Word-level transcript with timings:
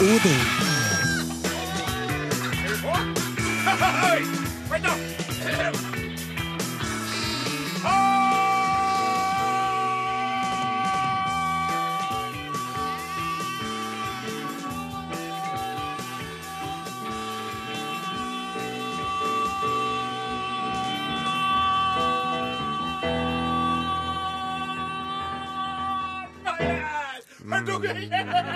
Odin. 0.00 0.38
Vent, 4.70 4.84
da! 4.84 5.77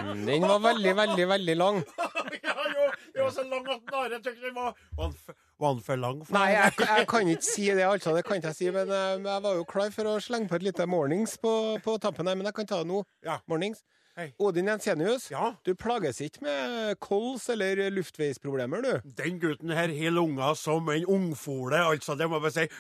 Den! 0.09 0.27
Den 0.27 0.49
var 0.49 0.61
veldig, 0.65 0.97
veldig, 0.97 1.29
veldig 1.37 1.57
lang. 1.57 1.83
Ja, 2.43 2.55
jo, 2.75 3.25
var 3.25 3.31
så 3.31 3.43
lang 3.47 3.67
at 3.71 3.91
Nare 3.93 4.19
syntes 4.19 4.41
den 4.43 4.55
var 4.57 4.73
Var 4.97 5.11
den 5.13 5.37
var 5.63 5.75
den 5.75 5.83
for 5.87 5.97
lang? 6.01 6.23
for 6.27 6.35
Nei, 6.35 6.49
jeg, 6.57 6.73
jeg 6.81 7.07
kan 7.09 7.29
ikke 7.29 7.47
si 7.47 7.67
det, 7.71 7.85
altså. 7.87 8.15
Det 8.17 8.25
kan 8.27 8.41
ikke 8.41 8.51
jeg 8.51 8.59
si. 8.59 8.71
Men 8.75 8.91
eh, 8.91 9.31
jeg 9.31 9.43
var 9.45 9.59
jo 9.59 9.67
klar 9.69 9.93
for 9.95 10.11
å 10.11 10.15
slenge 10.23 10.51
på 10.51 10.59
et 10.59 10.65
lite 10.67 10.87
mornings 10.91 11.37
på, 11.43 11.53
på 11.85 11.97
tampen 12.03 12.27
her. 12.27 12.39
Men 12.39 12.49
jeg 12.51 12.57
kan 12.57 12.71
ta 12.73 12.81
det 12.83 12.91
nå. 12.91 13.05
Ja. 13.27 13.39
Mornings. 13.51 13.85
Hei. 14.17 14.35
Odin 14.39 14.67
Jensenius, 14.69 15.31
Ja. 15.31 15.55
du 15.65 15.75
plages 15.75 16.21
ikke 16.21 16.43
med 16.43 16.99
kols 17.01 17.49
eller 17.49 17.89
luftveisproblemer, 17.91 18.83
du? 18.83 19.01
Den 19.17 19.39
gutten 19.41 19.71
her 19.73 19.89
har 19.89 20.11
lunger 20.13 20.55
som 20.55 20.87
en 20.93 21.07
ungfole, 21.07 21.79
altså. 21.81 22.15
Det 22.19 22.29
må 22.29 22.37
jeg 22.37 22.43
bare 22.43 22.53
si. 22.53 22.69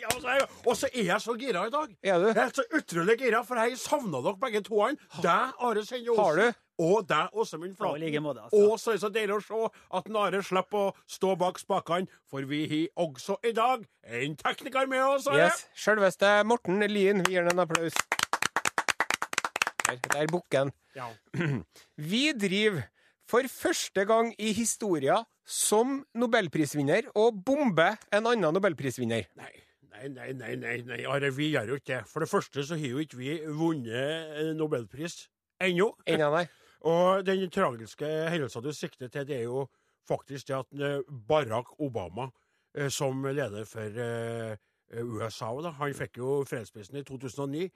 Ja, 0.00 0.08
så 0.20 0.28
jeg- 0.28 0.48
Og 0.66 0.76
så 0.76 0.88
er 0.94 1.02
jeg 1.04 1.20
så 1.20 1.34
gira 1.38 1.66
i 1.66 1.70
dag. 1.70 1.88
Er 2.02 2.18
du? 2.18 2.26
Jeg 2.26 2.36
er 2.36 2.50
så 2.54 2.62
utrolig 2.74 3.18
gira, 3.18 3.42
for 3.44 3.54
jeg 3.56 3.78
savna 3.78 4.20
dere 4.22 4.36
begge 4.40 4.60
to. 4.62 4.76
Deg, 5.22 5.52
Are 5.60 5.84
Sende 5.84 6.16
Har 6.16 6.36
du? 6.36 6.52
Og 6.78 7.06
deg, 7.08 7.28
Åsemund 7.34 7.76
Flaten. 7.76 8.00
like 8.00 8.20
måte, 8.20 8.40
altså. 8.42 8.70
Og 8.72 8.78
så 8.80 8.90
er 8.90 8.94
det 8.94 9.00
så 9.02 9.08
deilig 9.12 9.36
å 9.36 9.42
se 9.42 9.68
at 9.92 10.08
Are 10.16 10.42
slipper 10.42 10.78
å 10.78 10.92
stå 11.08 11.36
bak 11.38 11.58
spakene, 11.58 12.06
for 12.30 12.40
vi 12.42 12.66
har 12.96 13.06
også 13.06 13.36
i 13.44 13.52
dag 13.52 13.84
en 14.06 14.36
tekniker 14.36 14.86
med 14.88 15.02
oss. 15.02 15.26
Yes. 15.32 15.66
Sjølveste 15.76 16.44
Morten 16.44 16.80
Lien. 16.88 17.22
Vi 17.24 17.32
gir 17.34 17.42
ham 17.44 17.58
en 17.58 17.66
applaus. 17.68 17.92
Der, 19.84 20.00
der 20.12 20.26
bukken. 20.32 20.72
Ja. 20.96 21.10
Vi 22.10 22.32
driver 22.32 22.82
for 23.28 23.48
første 23.50 24.04
gang 24.04 24.32
i 24.38 24.52
historia 24.52 25.20
som 25.44 26.00
nobelprisvinner 26.16 27.10
og 27.20 27.40
bomber 27.44 27.98
en 28.12 28.26
annen 28.30 28.56
nobelprisvinner. 28.56 29.28
Nei, 29.36 29.52
nei, 29.92 30.08
nei, 30.08 30.32
nei, 30.32 30.54
nei, 30.60 30.76
nei. 30.88 31.00
Are, 31.08 31.30
vi 31.36 31.50
gjør 31.52 31.74
jo 31.74 31.80
ikke 31.80 31.90
det. 31.92 32.02
For 32.08 32.24
det 32.24 32.30
første 32.30 32.64
så 32.64 32.78
har 32.80 32.94
jo 32.96 33.02
ikke 33.04 33.20
vi 33.20 33.38
vunnet 33.44 34.54
nobelpris 34.56 35.26
ennå. 35.60 35.92
Ennå, 36.08 36.30
nei. 36.36 36.46
Og 36.90 37.24
den 37.24 37.48
tragiske 37.52 38.08
hendelsen 38.28 38.64
du 38.64 38.72
sikter 38.76 39.08
til, 39.08 39.24
det 39.28 39.38
er 39.40 39.46
jo 39.46 39.66
faktisk 40.08 40.50
det 40.50 40.56
at 40.58 40.80
eh, 40.84 41.14
Barack 41.28 41.72
Obama, 41.80 42.28
eh, 42.76 42.90
som 42.92 43.24
leder 43.24 43.64
for 43.68 44.00
eh, 44.04 44.56
USA, 44.92 45.48
da, 45.64 45.70
han 45.78 45.94
fikk 45.96 46.18
jo 46.20 46.44
fredsprisen 46.46 46.96
i 47.00 47.02
2009. 47.06 47.68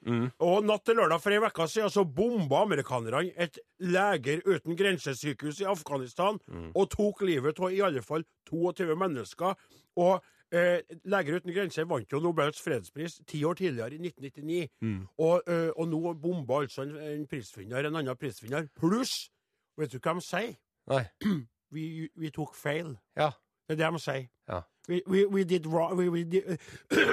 Og 0.44 0.64
natt 0.66 0.84
til 0.86 0.98
lørdag 1.00 1.20
for 1.22 1.34
ei 1.34 1.40
uke 1.42 1.66
siden 1.68 1.90
så 1.90 2.04
bomba 2.04 2.62
amerikanerne 2.66 3.32
et 3.36 3.58
Leger 3.80 4.42
uten 4.46 4.76
grensesykehus 4.76 5.60
i 5.62 5.68
Afghanistan 5.70 6.38
og 6.74 6.90
tok 6.90 7.22
livet 7.26 7.58
av 7.60 7.72
i 7.72 7.80
alle 7.80 8.02
fall 8.02 8.24
22 8.50 8.94
mennesker. 8.98 9.54
Og 9.98 10.20
eh, 10.52 10.80
Leger 11.04 11.40
uten 11.40 11.54
grenser 11.54 11.88
vant 11.90 12.12
jo 12.12 12.20
Nobels 12.22 12.60
fredspris 12.62 13.20
ti 13.26 13.42
år 13.44 13.54
tidligere, 13.54 13.94
i 13.98 13.98
1999. 13.98 14.70
Og, 15.18 15.42
eh, 15.48 15.70
og 15.76 15.88
nå 15.88 16.14
bomba 16.14 16.62
altså 16.62 16.82
en, 16.86 16.96
en 16.96 17.26
prisvinner, 17.26 17.84
en 17.88 17.96
annen 17.96 18.16
prisvinner. 18.16 18.68
Pluss, 18.78 19.30
vet 19.78 19.92
du 19.92 19.98
hva 19.98 20.14
de 20.14 20.24
sier? 20.26 20.56
nei. 20.88 21.04
Vi, 21.70 22.08
vi 22.16 22.30
tok 22.32 22.54
feil. 22.56 22.94
Ja. 23.12 23.26
Det 23.68 23.74
er 23.74 23.82
det 23.82 23.88
de 23.92 23.98
sier. 24.00 24.22
Ja. 24.48 24.62
We, 24.88 25.02
we, 25.06 25.24
we 25.26 25.44
did 25.44 25.66
wrong 25.66 25.96
we, 25.98 26.24
did, 26.24 26.46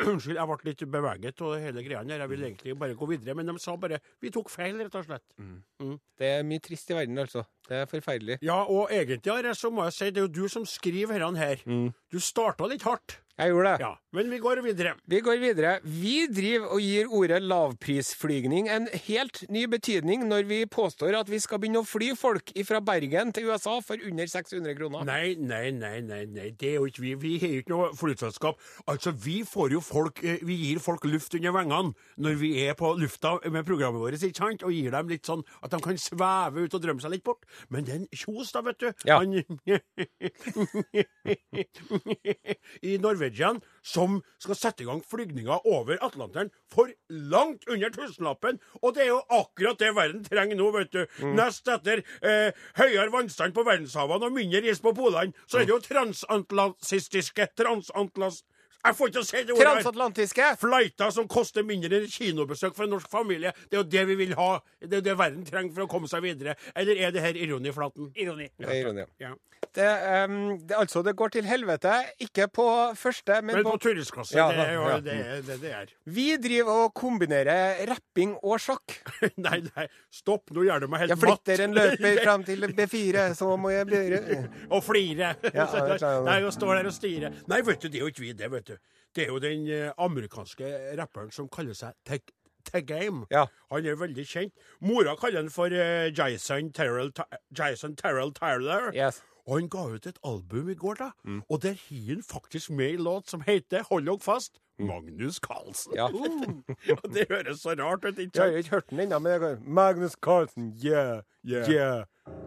Unnskyld, 0.07 0.37
jeg 0.37 0.47
ble 0.47 0.69
litt 0.69 0.83
beveget 0.93 1.41
av 1.43 1.57
hele 1.59 1.83
greia 1.83 2.03
her. 2.03 2.23
Jeg 2.23 2.31
ville 2.31 2.47
egentlig 2.49 2.77
bare 2.79 2.95
gå 2.95 3.09
videre, 3.09 3.35
men 3.35 3.51
de 3.51 3.57
sa 3.59 3.75
bare 3.79 3.99
Vi 4.23 4.31
tok 4.31 4.49
feil, 4.53 4.79
rett 4.79 4.95
og 4.95 5.09
slett. 5.09 5.25
Det 6.15 6.31
er 6.37 6.47
mye 6.47 6.63
trist 6.63 6.91
i 6.91 6.97
verden, 6.97 7.19
altså. 7.19 7.43
Det 7.67 7.81
er 7.81 7.89
forferdelig. 7.89 8.39
Ja, 8.45 8.61
og 8.63 8.93
egentlig, 8.93 9.33
Are, 9.33 9.55
så 9.57 9.71
må 9.73 9.89
jeg 9.89 9.97
si 9.97 10.09
det 10.13 10.21
er 10.23 10.27
jo 10.29 10.33
du 10.43 10.47
som 10.51 10.65
skriver 10.69 11.19
dette 11.19 11.41
her. 11.41 11.91
Du 12.11 12.19
starta 12.23 12.69
litt 12.71 12.87
hardt. 12.87 13.19
Jeg 13.35 13.51
gjorde 13.51 13.71
det. 13.73 13.79
Ja, 13.83 13.89
men 14.15 14.29
vi 14.31 14.37
går 14.39 14.61
videre. 14.63 14.93
Vi 15.11 15.17
går 15.19 15.39
videre. 15.41 15.71
Vi 15.83 16.13
driver 16.31 16.69
og 16.71 16.79
gir 16.79 17.09
ordet 17.11 17.41
lavprisflygning 17.43 18.69
en 18.71 18.85
helt 19.09 19.41
ny 19.51 19.65
betydning 19.67 20.23
når 20.29 20.47
vi 20.47 20.59
påstår 20.71 21.17
at 21.19 21.27
vi 21.27 21.41
skal 21.43 21.59
begynne 21.59 21.81
å 21.83 21.87
fly 21.87 22.13
folk 22.15 22.53
fra 22.63 22.79
Bergen 22.79 23.33
til 23.35 23.49
USA 23.51 23.75
for 23.83 23.99
under 23.99 24.31
600 24.31 24.77
kroner. 24.79 25.03
Nei, 25.09 25.35
nei, 25.35 25.67
nei, 25.75 25.97
nei, 26.05 26.21
nei, 26.31 26.47
det 26.55 26.69
er 26.69 26.77
jo 26.79 26.87
ikke 26.87 27.03
vi. 27.03 27.11
Vi 27.25 27.33
er 27.41 27.57
jo 27.57 27.64
ikke 27.65 27.73
noe 27.73 27.89
flyselskap. 27.97 28.61
Altså, 28.91 29.11
vi 29.11 29.41
får 29.47 29.73
jo 29.75 29.81
folk 29.83 30.21
eh, 30.23 30.39
Vi 30.45 30.55
gir 30.61 30.79
folk 30.83 31.05
luft 31.09 31.33
under 31.35 31.55
vengene 31.55 31.93
når 32.21 32.37
vi 32.39 32.51
er 32.63 32.73
på 32.77 32.93
lufta 32.99 33.35
med 33.51 33.65
programmet 33.67 34.01
vårt, 34.01 34.21
ikke 34.21 34.37
sant? 34.37 34.63
Og 34.63 34.73
gir 34.73 34.91
dem 34.93 35.09
litt 35.11 35.25
sånn 35.27 35.43
at 35.65 35.73
de 35.73 35.79
kan 35.83 35.97
sveve 35.99 36.65
ut 36.65 36.75
og 36.77 36.83
drømme 36.83 37.01
seg 37.03 37.11
litt 37.15 37.25
bort. 37.25 37.45
Men 37.73 37.87
den 37.87 38.05
Kjos, 38.15 38.51
da, 38.55 38.61
vet 38.65 38.79
du. 38.79 38.91
Ja. 39.07 39.19
Han 39.19 39.33
I 42.85 42.97
Norwegian, 43.01 43.61
som 43.85 44.17
skal 44.41 44.57
sette 44.57 44.83
i 44.83 44.87
gang 44.89 45.01
flygninger 45.05 45.67
over 45.69 45.99
Atlanteren 46.05 46.49
for 46.71 46.89
langt 47.09 47.67
under 47.69 47.93
tusenlappen. 47.93 48.59
Og 48.81 48.95
det 48.95 49.05
er 49.05 49.11
jo 49.13 49.21
akkurat 49.29 49.79
det 49.81 49.93
verden 49.95 50.25
trenger 50.25 50.59
nå, 50.59 50.71
vet 50.75 50.93
du. 50.95 51.03
Nest 51.37 51.69
etter 51.71 52.01
eh, 52.25 52.49
høyere 52.79 53.11
vannstand 53.13 53.55
på 53.55 53.65
verdenshavene 53.67 54.29
og 54.29 54.35
mindre 54.35 54.65
is 54.71 54.81
på 54.81 54.95
polene, 54.97 55.35
så 55.45 55.61
er 55.61 55.69
det 55.69 55.75
jo 55.75 55.83
transatlantiske 55.85 57.49
Transatlas... 57.55 58.43
Jeg 58.85 58.97
får 58.99 59.11
ikke 59.11 59.23
å 59.23 59.27
si 59.27 59.41
det 59.41 59.55
ordet 59.55 59.65
her. 59.65 59.79
Transatlantiske! 59.79 60.51
Flighter 60.61 61.15
som 61.15 61.29
koster 61.31 61.65
mindre 61.67 62.01
enn 62.01 62.11
kinobesøk 62.11 62.77
for 62.77 62.85
en 62.85 62.95
norsk 62.95 63.09
familie. 63.11 63.53
Det 63.69 63.79
er 63.79 63.83
jo 63.83 63.87
det 63.95 64.05
vi 64.11 64.19
vil 64.21 64.35
ha. 64.39 64.51
Det 64.83 65.01
er 65.01 65.07
det 65.09 65.17
verden 65.19 65.45
trenger 65.47 65.73
for 65.75 65.87
å 65.87 65.91
komme 65.91 66.11
seg 66.11 66.23
videre. 66.25 66.57
Eller 66.75 67.01
er 67.07 67.15
det 67.15 67.25
her 67.25 67.39
ironi, 67.39 67.73
Flaten? 67.75 68.11
Ironi. 68.15 68.51
Det 68.59 68.69
er 68.69 68.81
ironi. 68.83 69.07
Ja. 69.21 69.33
Det, 69.75 69.87
um, 70.29 70.59
det, 70.67 70.75
altså, 70.77 71.01
det 71.03 71.15
går 71.19 71.33
til 71.35 71.47
helvete. 71.47 71.91
Ikke 72.23 72.47
på 72.47 72.65
første, 72.95 73.41
men, 73.41 73.57
Men 73.57 73.65
på 73.65 73.73
på 73.75 73.81
turistklasse, 73.89 74.37
Ja, 74.37 74.47
det 74.53 74.67
er 74.69 74.73
jo 74.73 74.85
ja. 74.87 74.99
det 75.03 75.17
det 75.47 75.57
det 75.61 75.71
er. 75.71 75.91
Vi 76.05 76.27
driver 76.39 76.85
og 76.85 76.93
kombinerer 76.95 77.81
rapping 77.89 78.37
og 78.41 78.61
sjakk. 78.61 78.95
Nei, 79.45 79.59
nei, 79.65 79.87
stopp, 80.13 80.53
nå 80.55 80.63
gjør 80.67 80.85
du 80.85 80.87
meg 80.91 81.05
helt 81.05 81.15
matt. 81.17 81.25
Jeg 81.25 81.57
flytter 81.57 81.65
en 81.65 81.75
løper 81.75 82.21
fram 82.27 82.45
til 82.47 82.67
B4, 82.77 83.25
så 83.35 83.51
må 83.59 83.73
jeg 83.73 83.89
bli 83.89 84.03
og 84.75 84.83
flire. 84.85 85.33
Ja, 85.49 85.67
det 85.67 85.83
er 85.83 85.97
klart. 85.97 86.23
Nei, 86.29 86.39
og 86.47 86.55
står 86.55 86.79
der 86.79 86.91
og 86.91 86.95
stirer. 86.95 87.39
Nei, 87.51 87.61
vet 87.67 87.83
du, 87.83 87.89
det 87.89 87.99
er 87.99 88.05
jo 88.05 88.13
ikke 88.13 88.23
vi, 88.23 88.33
det, 88.37 88.51
vet 88.53 88.71
du. 88.71 88.74
Det 89.15 89.23
er 89.23 89.31
jo 89.31 89.39
den 89.39 89.67
eh, 89.71 89.91
amerikanske 89.97 90.71
rapperen 90.99 91.31
som 91.31 91.47
kaller 91.49 91.77
seg 91.77 91.95
Teg 92.05 92.21
Tegame. 92.65 93.27
Ja. 93.29 93.45
Han 93.71 93.85
er 93.85 93.95
veldig 93.95 94.25
kjent. 94.25 94.53
Mora 94.81 95.13
kaller 95.19 95.43
han 95.43 95.51
for 95.53 95.69
eh, 95.69 96.09
Jason 96.17 96.71
Terrell 96.73 97.11
Jason 97.57 97.95
Terrell 97.95 98.33
Tyler. 98.33 98.89
Yes. 98.95 99.21
Og 99.45 99.59
han 99.59 99.67
ga 99.69 99.83
ut 99.93 100.07
et 100.09 100.17
album 100.25 100.69
i 100.73 100.75
går, 100.75 100.95
da. 100.97 101.11
Mm. 101.23 101.43
Og 101.49 101.61
der 101.61 101.75
har 101.77 102.07
han 102.07 102.23
faktisk 102.25 102.71
med 102.73 102.95
en 102.95 103.03
låt 103.05 103.29
som 103.29 103.43
heter, 103.45 103.83
hold 103.91 104.07
dere 104.09 104.19
fast, 104.19 104.57
Magnus 104.79 105.37
Carlsen. 105.39 105.93
Ja. 105.95 106.07
Det 107.13 107.27
høres 107.29 107.61
så 107.61 107.75
rart 107.77 108.05
ut, 108.05 108.17
ikke 108.17 108.41
Jeg 108.41 108.51
har 108.51 108.57
ikke 108.57 108.69
hørt 108.69 108.89
den 108.89 108.99
ennå, 109.05 109.19
men 109.19 109.31
jeg 109.31 109.39
kan 109.39 109.61
Magnus 109.65 110.17
Carlsen, 110.21 110.73
yeah, 110.85 111.21
Yeah. 111.45 111.69
yeah. 111.69 112.03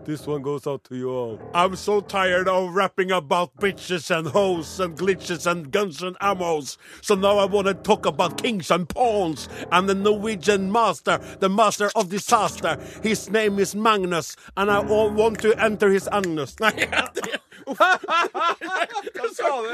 This 0.09 0.27
one 0.27 0.41
goes 0.41 0.67
out 0.67 0.85
to 0.85 0.97
you 0.97 1.11
all. 1.11 1.39
I'm 1.53 1.77
so 1.77 2.01
tired 2.01 2.49
of 2.49 2.75
rapping 2.75 3.13
about 3.13 3.55
bitches 3.59 4.11
and 4.11 4.27
hoes 4.27 4.81
and 4.81 4.97
glitches 4.97 5.47
and 5.47 5.71
guns 5.71 6.03
and 6.03 6.19
ammos. 6.21 6.79
So 7.03 7.15
now 7.15 7.37
I 7.37 7.45
want 7.45 7.67
to 7.67 7.75
talk 7.75 8.07
about 8.07 8.43
kings 8.43 8.71
and 8.71 8.89
pawns 8.89 9.51
and 9.71 9.87
the 9.87 9.95
Norwegian 9.95 10.73
master, 10.73 11.21
the 11.41 11.51
master 11.51 11.91
of 11.95 12.09
disaster. 12.09 12.79
His 13.03 13.29
name 13.29 13.59
is 13.59 13.75
Magnus, 13.75 14.35
and 14.57 14.71
I 14.71 14.83
all 14.89 15.11
want 15.11 15.41
to 15.41 15.53
enter 15.63 15.91
his 15.91 16.09
anus. 16.11 16.57
Nei, 17.69 18.85
Hva 19.17 19.29
sa 19.35 19.51
du? 19.63 19.73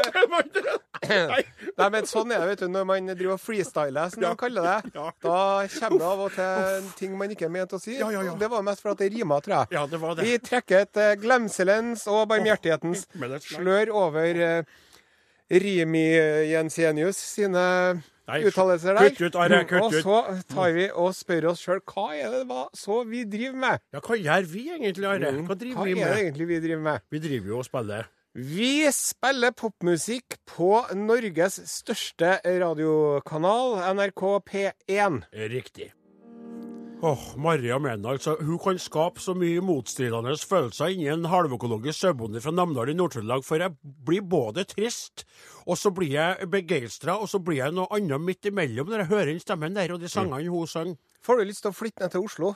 Nei. 1.05 1.43
Nei, 1.79 1.89
men 1.93 2.07
sånn 2.09 2.33
er 2.33 2.41
det, 2.43 2.49
vet 2.53 2.63
du, 2.65 2.69
når 2.73 2.87
man 2.89 3.11
driver 3.13 3.35
og 3.37 3.43
freestyler, 3.43 4.13
som 4.13 4.23
Ja. 4.25 4.31
de 4.33 4.41
kaller 4.41 4.69
det. 4.69 4.93
Ja. 4.95 5.11
Da 5.25 5.39
kommer 5.75 5.99
det 6.01 6.09
av 6.09 6.23
og 6.27 6.33
til 6.37 6.89
ting 6.99 7.19
man 7.19 7.35
ikke 7.35 7.49
er 7.49 7.53
ment 7.55 7.75
å 7.77 7.81
si. 7.83 7.99
Ja. 7.99 8.09
Det 8.41 8.51
var 8.51 8.65
mest 8.67 8.83
for 8.85 8.95
at 8.95 9.03
det 9.03 9.11
rima, 9.15 9.41
tror 9.45 9.57
jeg. 9.61 9.75
Ja, 9.79 9.85
det 9.91 10.01
var 10.03 10.17
det. 10.19 10.25
Vi 10.29 10.39
trekker 10.39 10.87
et 10.87 10.97
eh, 10.97 11.15
glemselens 11.21 12.07
og 12.11 12.27
barmhjertighetens 12.33 13.07
er 13.15 13.39
slør 13.45 13.93
over 14.07 14.41
uh, 14.41 14.81
Rimi 15.51 16.07
Jensenius 16.51 17.19
sine 17.37 17.65
uttalelser 18.29 18.95
der. 18.97 19.11
kutt 19.11 19.21
ut, 19.21 19.37
Are, 19.37 19.65
kutt 19.69 19.93
ut. 19.93 20.07
og 20.07 20.07
så 20.07 20.45
tar 20.55 20.73
vi 20.73 20.89
og 20.91 21.15
spør 21.15 21.51
oss 21.53 21.61
sjøl 21.65 21.81
hva 21.85 22.07
er 22.17 22.31
det 22.33 22.43
hva 22.49 22.65
så 22.75 23.03
vi 23.09 23.25
driver 23.25 23.59
med? 23.67 23.83
Ja, 23.93 24.01
hva 24.01 24.17
gjør 24.17 24.49
vi 24.49 24.67
egentlig, 24.73 25.07
Are? 25.09 25.33
Hva 25.33 25.47
Hva 25.51 25.59
driver 25.61 25.85
vi 25.85 25.99
er 26.01 26.15
det 26.15 26.23
egentlig 26.25 26.49
vi 26.49 26.61
driver 26.65 26.83
med? 26.91 27.01
Vi 27.11 27.19
driver 27.19 27.49
jo 27.49 27.59
og 27.59 27.65
spiller. 27.69 28.09
Vi 28.35 28.71
spiller 28.91 29.53
popmusikk 29.55 30.41
på 30.51 30.71
Norges 30.99 31.61
største 31.71 32.41
radiokanal, 32.43 33.77
NRK 33.95 34.23
P1. 34.51 35.21
Riktig. 35.53 35.93
Åh, 37.05 37.25
Maria 37.37 37.77
Mena, 37.79 38.15
altså, 38.15 38.33
hun 38.41 38.57
kan 38.63 38.79
skape 38.81 39.21
så 39.21 39.35
mye 39.37 39.61
motstridende 39.61 40.33
følelser 40.49 40.95
inni 40.95 41.11
en 41.13 41.27
halvøkologisk 41.29 41.99
sauebonde 41.99 42.41
fra 42.41 42.55
Namdal 42.55 42.95
i 42.95 42.97
Nord-Trøndelag, 42.97 43.45
for 43.45 43.61
jeg 43.61 43.75
blir 44.09 44.25
både 44.25 44.65
trist, 44.71 45.27
og 45.69 45.77
så 45.77 45.93
blir 45.93 46.15
jeg 46.15 46.49
begeistra, 46.53 47.19
og 47.21 47.29
så 47.29 47.43
blir 47.45 47.61
jeg 47.61 47.77
noe 47.77 47.91
annet 47.93 48.25
midt 48.25 48.49
imellom 48.49 48.89
når 48.89 49.05
jeg 49.05 49.13
hører 49.13 49.33
den 49.35 49.43
stemmen 49.45 49.77
der 49.77 49.93
og 49.93 50.01
de 50.01 50.09
sangene 50.09 50.49
hun 50.49 50.71
sang. 50.71 50.97
Får 51.25 51.43
du 51.43 51.51
lyst 51.51 51.67
til 51.67 51.75
å 51.75 51.77
flytte 51.77 52.07
ned 52.07 52.17
til 52.17 52.25
Oslo 52.25 52.55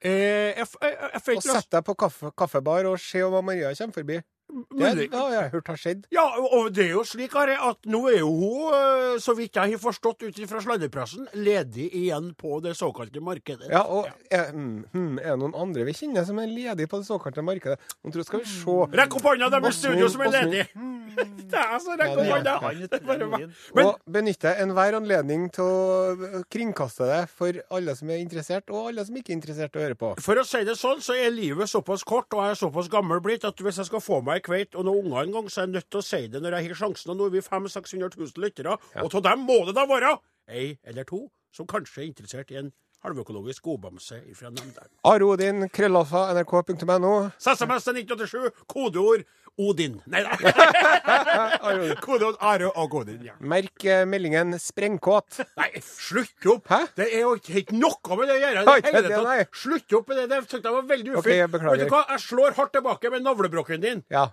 Eh, 0.00 0.56
jeg, 0.56 0.66
jeg, 0.80 0.94
jeg, 1.12 1.36
og 1.36 1.42
sette 1.44 1.74
deg 1.76 1.84
på 1.84 1.94
kaffe, 2.00 2.30
kaffebar 2.32 2.86
og 2.88 2.94
se 3.02 3.20
om 3.20 3.34
Maria 3.44 3.74
kommer 3.76 3.98
forbi? 3.98 4.16
Det, 4.50 4.90
det 4.96 5.08
har 5.14 5.32
jeg 5.34 5.50
hørt 5.54 5.68
har 5.72 5.78
skjedd. 5.80 6.04
Ja, 6.14 6.24
og 6.40 6.70
det 6.74 6.84
er 6.86 6.92
jo 6.94 7.04
slik, 7.06 7.34
Are, 7.38 7.56
at 7.70 7.86
nå 7.90 8.02
er 8.10 8.18
jo 8.20 8.30
hun, 8.30 8.74
øh, 8.74 9.18
så 9.22 9.34
vidt 9.38 9.56
jeg 9.56 9.74
har 9.76 9.82
forstått 9.82 10.24
ut 10.26 10.40
fra 10.50 10.60
sladrepressen, 10.64 11.28
ledig 11.34 11.88
igjen 11.94 12.32
på 12.38 12.60
det 12.64 12.74
såkalte 12.78 13.22
markedet. 13.24 13.68
Ja, 13.70 13.82
og 13.86 14.08
Er, 14.30 14.52
mm, 14.52 14.84
hmm, 14.92 15.18
er 15.18 15.32
det 15.34 15.38
noen 15.42 15.54
andre 15.58 15.84
vi 15.88 15.94
kjenner 15.96 16.24
som 16.26 16.38
er 16.42 16.50
ledige 16.50 16.88
på 16.90 17.00
det 17.00 17.06
såkalte 17.08 17.42
markedet? 17.42 17.78
Nå 18.04 18.12
tror 18.12 18.22
jeg 18.22 18.28
skal 18.30 18.42
vi 18.44 18.50
se 18.52 18.78
Rekk 19.00 19.16
opp 19.18 19.28
hånda, 19.30 19.50
dem 19.56 19.68
i 19.68 19.72
studio 19.74 20.08
som 20.12 20.24
er 20.26 20.34
ledig! 20.36 20.64
ledige! 20.70 20.88
Det 21.50 21.58
er 21.58 21.72
altså, 21.74 21.96
rekk 21.98 22.12
opp 22.14 22.24
Ja, 22.24 22.36
hånda! 22.36 22.54
Men- 23.74 23.86
Og 23.86 23.98
benytte 24.06 24.52
enhver 24.62 24.94
anledning 25.00 25.48
til 25.52 25.66
å 25.66 26.42
kringkaste 26.52 27.08
det 27.10 27.20
for 27.34 27.58
alle 27.74 27.94
som 27.98 28.10
er 28.10 28.20
interessert, 28.22 28.70
og 28.70 28.90
alle 28.92 29.04
som 29.06 29.16
ikke 29.18 29.32
er 29.34 29.38
interessert 29.40 29.76
å 29.76 29.82
høre 29.82 29.98
på. 29.98 30.12
For 30.22 30.38
å 30.40 30.44
si 30.46 30.62
det 30.66 30.76
sånn, 30.78 31.02
så 31.04 31.16
er 31.18 31.32
livet 31.34 31.70
såpass 31.70 32.04
kort, 32.06 32.30
og 32.34 32.44
jeg 32.46 32.54
er 32.56 32.60
såpass 32.62 32.90
gammel 32.92 33.20
blitt, 33.24 33.44
at 33.48 33.58
hvis 33.58 33.80
jeg 33.82 33.90
skal 33.90 34.02
få 34.04 34.20
meg 34.26 34.39
ei 34.40 34.52
vet, 34.56 34.74
og 34.74 34.88
noen 34.88 35.06
unger 35.06 35.28
en 35.28 35.36
gang, 35.38 35.50
så 35.52 35.62
er 35.62 35.68
jeg 35.68 35.76
nødt 35.76 35.90
til 35.92 36.00
å 36.00 36.06
si 36.08 36.22
det 36.32 36.42
når 36.42 36.56
jeg 36.58 36.70
har 36.70 36.80
sjansen. 36.82 37.12
Og 37.12 37.20
nå 37.20 37.28
er 37.28 37.36
vi 37.36 37.46
500 37.46 37.76
600 37.76 38.16
000 38.18 38.44
lyttere, 38.44 38.76
og 39.04 39.18
av 39.20 39.26
dem 39.28 39.46
må 39.48 39.62
det 39.68 39.76
da 39.78 39.86
være 39.88 40.16
ei 40.50 40.78
eller 40.82 41.06
to 41.06 41.28
som 41.54 41.66
kanskje 41.70 42.02
er 42.02 42.08
interessert 42.08 42.50
i 42.50 42.58
en 42.60 42.72
halvøkologisk 43.04 43.64
godbamse 43.64 44.18
fra 44.36 44.50
Namdalen. 44.52 44.92
Aro 45.08 45.30
Odin, 45.34 45.68
krøllalfa, 45.72 46.26
nrk.no. 46.36 47.12
SMS 47.40 47.86
til 47.86 48.00
1987, 48.02 48.64
kodeord 48.68 49.24
Odin. 49.60 49.98
Nei 50.10 50.22
da. 50.24 50.34
Kodeord 52.04 52.38
Are 52.40 52.70
og 52.72 52.94
Odin. 53.00 53.20
Ja. 53.28 53.34
Merk 53.40 53.84
eh, 53.84 54.02
meldingen 54.08 54.54
'sprengkåt'. 54.58 55.40
Nei, 55.60 55.70
slutt 55.84 56.46
opp! 56.54 56.68
Hæ? 56.70 56.80
Det 56.96 57.08
er 57.10 57.24
jo 57.26 57.34
ikke 57.36 57.76
noe 57.76 58.18
med 58.20 58.30
det 58.30 58.36
å 58.38 58.42
gjøre. 58.44 58.64
Har 58.68 58.82
ikke 58.82 58.94
hele 58.94 59.06
det, 59.08 59.14
tatt. 59.16 59.28
nei. 59.30 59.40
Slutt 59.62 59.96
opp 60.00 60.08
med 60.12 60.20
det. 60.22 60.28
Det 60.32 60.40
syntes 60.46 60.68
jeg 60.70 60.76
var 60.78 60.86
veldig 60.94 61.16
Ok, 61.16 61.24
ufint. 61.24 61.36
jeg 61.36 61.50
beklager. 61.56 61.82
Vet 61.84 61.90
du 61.90 61.96
hva? 61.96 62.04
Jeg 62.14 62.24
slår 62.26 62.56
hardt 62.60 62.72
tilbake 62.78 63.12
med 63.16 63.26
navlebrokken 63.26 63.84
din. 63.84 64.04
Ja. 64.12 64.28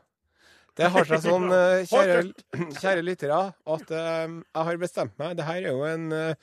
Det 0.78 0.92
har 0.94 1.08
seg 1.10 1.24
sånn, 1.26 1.50
eh, 1.50 1.86
kjære, 1.92 2.20
kjære 2.82 3.04
lyttere, 3.06 3.42
at 3.78 3.92
eh, 3.92 4.26
jeg 4.30 4.68
har 4.70 4.82
bestemt 4.82 5.16
meg. 5.18 5.38
Det 5.40 5.48
her 5.48 5.64
er 5.64 5.72
jo 5.72 5.86
en 5.90 6.12
eh, 6.14 6.36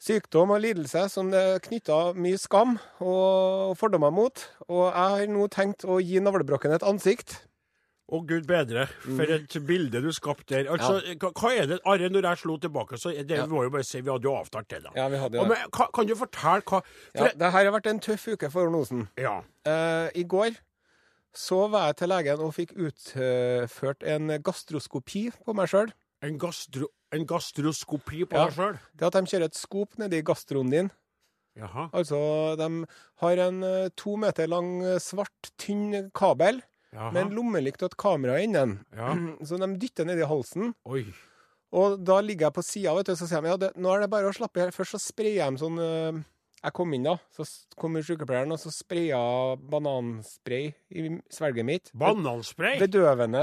sykdom 0.00 0.54
og 0.54 0.62
lidelse 0.64 1.06
som 1.12 1.28
det 1.32 1.40
er 1.40 1.60
knytta 1.64 1.98
mye 2.16 2.38
skam 2.40 2.76
og 3.04 3.74
fordommer 3.80 4.12
mot. 4.14 4.40
Og 4.70 4.86
jeg 4.88 4.96
har 5.18 5.26
nå 5.32 5.48
tenkt 5.52 5.84
å 5.88 5.98
gi 6.00 6.20
navlebrokken 6.24 6.72
et 6.76 6.84
ansikt. 6.86 7.38
Å, 8.06 8.20
gud 8.22 8.44
bedre. 8.46 8.84
For 9.02 9.26
et 9.34 9.54
bilde 9.66 9.98
du 10.04 10.12
skapte 10.14 10.46
der. 10.54 10.68
Altså, 10.70 11.00
hva, 11.18 11.32
hva 11.34 11.50
er 11.58 11.66
det, 11.66 11.78
Are, 11.90 12.08
når 12.14 12.28
jeg 12.28 12.38
slo 12.44 12.54
tilbake, 12.62 12.98
så 13.02 13.10
det 13.10 13.34
Ja. 13.40 13.46
må 13.50 13.64
jo 13.64 13.70
bare 13.74 13.82
si 13.82 13.98
vi 14.00 14.12
hadde 14.12 14.22
jo 14.28 14.36
avtalt 14.38 14.68
det, 14.70 14.82
da. 14.84 14.92
Ja, 14.94 15.08
vi 15.10 15.18
hadde 15.18 15.36
jo 15.40 15.42
det. 15.42 15.48
men, 15.50 15.70
hva, 15.74 15.88
kan 15.92 16.06
du 16.06 16.14
fortelle 16.14 16.62
hva 16.62 16.82
Ja, 17.16 17.32
det 17.34 17.50
her 17.50 17.64
har 17.64 17.72
vært 17.74 17.88
en 17.90 17.98
tøff 17.98 18.28
uke 18.28 18.50
for 18.52 18.66
Arne 18.68 18.78
Osen. 18.78 19.08
ja. 19.18 19.40
Uh, 19.66 20.06
I 20.14 20.22
går 20.22 20.54
så 21.34 21.68
var 21.68 21.88
jeg 21.90 21.96
til 21.96 22.08
legen 22.08 22.38
og 22.46 22.54
fikk 22.54 22.76
utført 22.78 24.02
en 24.06 24.28
gastroskopi 24.42 25.26
på 25.44 25.54
meg 25.58 25.68
sjøl. 25.68 25.90
En, 26.22 26.38
gastro, 26.38 26.86
en 27.12 27.26
gastroskopi 27.26 28.22
på 28.24 28.36
Ja. 28.38 28.46
deg 28.46 28.54
sjøl? 28.54 28.78
Det 28.94 29.06
at 29.06 29.12
de 29.18 29.26
kjører 29.26 29.44
et 29.50 29.54
skop 29.58 29.98
nedi 29.98 30.22
gastroen 30.22 30.70
din. 30.70 30.90
Jaha. 31.58 31.88
Altså, 31.92 32.54
de 32.56 32.86
har 33.20 33.38
en 33.48 33.62
eh, 33.64 33.88
to 33.96 34.16
meter 34.16 34.46
lang, 34.46 34.82
svart, 35.00 35.50
tynn 35.58 36.10
kabel 36.14 36.62
Jaha. 36.96 37.12
med 37.12 37.22
en 37.26 37.34
lommelykt 37.36 37.82
og 37.84 37.92
et 37.92 37.98
kamera 38.00 38.38
innen. 38.42 38.78
Ja. 38.96 39.12
Så 39.46 39.58
de 39.60 39.68
dytter 39.80 40.08
nedi 40.08 40.26
halsen. 40.26 40.72
Oi. 40.88 41.04
Og 41.76 41.98
da 42.06 42.20
ligger 42.24 42.48
jeg 42.48 42.56
på 42.56 42.64
sida, 42.64 42.94
vet 42.96 43.10
du, 43.10 43.16
så 43.18 43.26
sier 43.28 43.42
de 43.42 43.50
ja, 43.50 43.56
det, 43.60 43.68
nå 43.82 43.90
er 43.92 44.04
det 44.04 44.10
bare 44.12 44.30
å 44.30 44.34
slappe 44.34 44.62
av. 44.62 44.72
Først 44.72 44.94
så 44.94 45.00
sprayer 45.02 45.50
de 45.50 45.60
sånn 45.60 45.80
eh, 45.82 46.20
Jeg 46.62 46.74
kom 46.78 46.94
inn, 46.96 47.04
da. 47.04 47.16
Så 47.34 47.44
kommer 47.76 48.06
sykepleieren, 48.06 48.54
og 48.54 48.60
så 48.62 48.72
spraya 48.72 49.18
bananspray 49.74 50.70
i 50.94 51.08
svelget 51.28 51.66
mitt. 51.68 51.90
Bananspray? 51.92 52.78
Bedøvende 52.80 53.42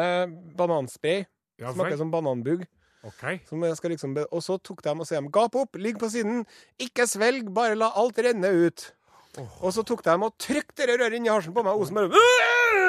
bananspray. 0.58 1.28
Ja 1.62 1.76
Smaker 1.76 2.00
som 2.00 2.16
bananbugg. 2.16 2.64
OK. 3.04 3.24
Som 3.50 3.64
jeg 3.68 3.78
skal 3.78 3.94
liksom 3.94 4.16
og 4.24 4.42
så 4.42 4.58
tok 4.64 4.82
de 4.86 4.96
og 4.96 5.08
sa 5.08 5.20
gap 5.36 5.60
opp, 5.60 5.76
ligg 5.76 6.00
på 6.02 6.10
siden, 6.12 6.46
ikke 6.82 7.06
svelg, 7.12 7.52
bare 7.54 7.76
la 7.78 7.92
alt 8.00 8.18
renne 8.24 8.50
ut. 8.64 8.88
Og 9.60 9.70
så 9.76 9.84
tok 9.86 10.04
de 10.06 10.16
og 10.16 10.34
trykte 10.42 10.88
det 10.88 10.98
røret 11.02 11.20
inn 11.20 11.28
i 11.28 11.34
halsen 11.34 11.54
på 11.56 11.66
meg, 11.66 11.76
og 11.76 11.84
Osen 11.86 12.00
bare! 12.00 12.83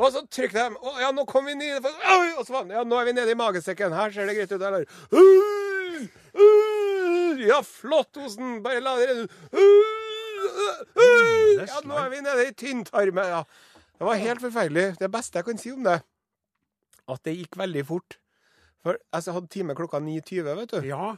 Og 0.00 0.12
så 0.14 0.22
trykket 0.32 0.58
de 0.58 0.78
Å 0.90 0.94
ja, 1.02 1.10
nå 1.14 1.24
kom 1.28 1.48
vi 1.48 1.54
ned 1.58 1.84
Og 1.84 2.42
så 2.46 2.54
var 2.54 2.70
Ja, 2.72 2.84
nå 2.86 2.98
er 3.00 3.08
vi 3.10 3.14
nede 3.16 3.34
i 3.34 3.38
magesekken. 3.38 3.94
Her 3.96 4.14
ser 4.14 4.28
det 4.30 4.36
greit 4.38 4.52
ut. 4.54 4.62
Eller 4.62 4.86
«Åh! 5.12 6.06
Åh! 6.34 7.42
Ja, 7.46 7.60
flott, 7.66 8.16
Osen. 8.20 8.60
Bare 8.64 8.80
la 8.84 8.96
det. 9.00 9.26
«Åh! 9.52 9.98
Åh! 10.96 11.66
Ja, 11.66 11.82
nå 11.84 11.98
er 12.00 12.08
vi 12.12 12.22
nede 12.24 12.48
i 12.48 12.54
tynntarmen. 12.56 13.28
Ja. 13.34 13.44
Det 14.00 14.08
var 14.08 14.16
helt 14.16 14.40
forferdelig. 14.40 14.86
Det 15.00 15.10
beste 15.12 15.40
jeg 15.40 15.48
kan 15.50 15.60
si 15.60 15.72
om 15.74 15.84
det, 15.84 15.98
at 17.10 17.22
det 17.26 17.36
gikk 17.36 17.58
veldig 17.60 17.84
fort. 17.88 18.16
For 18.80 18.96
altså, 19.12 19.30
jeg 19.30 19.36
hadde 19.36 19.52
time 19.52 19.76
klokka 19.76 20.00
9.20, 20.00 20.52
vet 20.62 20.72
du. 20.72 20.78
Ja. 20.88 21.10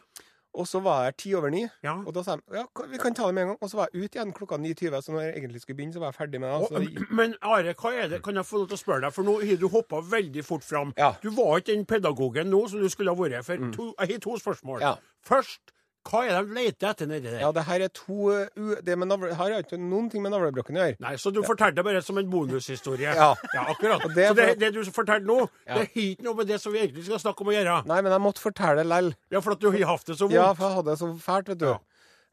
Og 0.54 0.66
så 0.68 0.80
var 0.84 1.04
jeg 1.06 1.16
ti 1.16 1.30
over 1.34 1.50
ni. 1.50 1.62
Ja. 1.84 1.94
Og 2.06 2.12
da 2.14 2.22
sa 2.26 2.36
de 2.36 2.56
ja, 2.58 2.64
vi 2.90 2.98
kan 3.00 3.14
ta 3.16 3.26
det 3.26 3.34
med 3.34 3.42
en 3.46 3.48
gang. 3.52 3.58
Og 3.64 3.70
så 3.72 3.78
var 3.78 3.88
jeg 3.92 4.04
ute 4.04 4.18
igjen 4.18 4.32
klokka 4.36 4.58
9.20, 4.60 4.96
så 5.00 5.14
når 5.14 5.20
jeg 5.24 5.34
egentlig 5.38 5.62
skulle 5.62 5.76
begynne, 5.78 5.94
så 5.96 6.02
var 6.02 6.12
jeg 6.12 6.18
ferdig 6.18 6.40
med 6.42 6.48
det. 6.48 6.56
Og, 6.60 6.68
Så, 6.68 7.06
men 7.20 7.36
Are, 7.40 7.74
hva 7.82 7.92
er 7.96 8.08
det? 8.12 8.22
kan 8.26 8.36
jeg 8.36 8.44
få 8.46 8.60
lov 8.60 8.68
til 8.68 8.76
å 8.76 8.82
spørre 8.82 9.00
deg, 9.06 9.14
for 9.16 9.24
nå 9.28 9.38
har 9.40 9.60
du 9.62 9.68
hoppa 9.72 10.02
veldig 10.12 10.44
fort 10.44 10.64
fram. 10.66 10.92
Ja. 10.98 11.14
Mm. 11.14 11.22
Du 11.22 11.30
var 11.38 11.62
ikke 11.62 11.72
den 11.72 11.86
pedagogen 11.88 12.52
nå 12.52 12.66
som 12.68 12.84
du 12.84 12.88
skulle 12.92 13.14
ha 13.14 13.22
vært. 13.22 13.46
For 13.48 13.70
to, 13.76 13.88
jeg 13.98 14.12
har 14.12 14.20
to 14.26 14.36
spørsmål. 14.44 14.84
Først, 15.24 15.72
hva 16.08 16.22
er 16.26 16.32
det 16.34 16.40
de 16.48 16.56
leter 16.56 16.88
etter 16.90 17.08
nedi 17.10 17.28
der? 17.28 17.38
ja, 17.44 17.50
det 17.54 17.62
her 17.68 17.84
er 17.86 17.92
to 17.94 18.30
uh. 18.32 18.72
Det 18.82 18.96
med 18.98 19.08
navle, 19.10 19.30
har 19.38 19.54
ikke 19.58 19.78
noen 19.78 20.08
ting 20.10 20.24
med 20.24 20.34
navlebrokken 20.34 20.78
å 20.78 20.82
gjøre. 20.82 20.98
Nei, 21.04 21.14
Så 21.20 21.30
du 21.34 21.42
fortalte 21.46 21.78
det 21.78 21.86
bare 21.86 22.02
som 22.02 22.18
en 22.18 22.30
bonushistorie? 22.30 23.14
Ja. 23.14 23.30
ja, 23.54 23.66
akkurat. 23.70 24.02
Det 24.14 24.26
er 24.26 24.34
så 24.34 24.38
det, 24.40 24.48
det 24.60 24.72
du 24.74 24.82
fortalte 24.90 25.28
nå, 25.28 25.38
Ja. 25.66 25.78
det 25.78 25.86
har 25.86 26.02
ikke 26.06 26.26
noe 26.26 26.40
med 26.40 26.50
det 26.50 26.58
som 26.62 26.74
vi 26.74 26.82
egentlig 26.82 27.06
skal 27.06 27.22
snakke 27.22 27.46
om 27.46 27.52
å 27.52 27.56
gjøre? 27.56 27.78
Nei, 27.86 28.00
men 28.02 28.14
jeg 28.16 28.24
måtte 28.26 28.42
fortelle 28.42 28.82
det 28.82 28.88
lell. 28.90 29.14
Ja, 29.32 29.40
for 29.44 29.54
at 29.54 29.62
du 29.62 29.70
har 29.70 29.88
hatt 29.94 30.10
det 30.10 30.18
så 30.18 30.26
vondt? 30.26 30.38
Ja, 30.38 30.50
for 30.58 30.68
jeg 30.68 30.78
hadde 30.80 30.90
det 30.90 31.00
så 31.00 31.10
fælt, 31.22 31.54
vet 31.54 31.62
du. 31.62 31.70
Ja. 31.70 31.80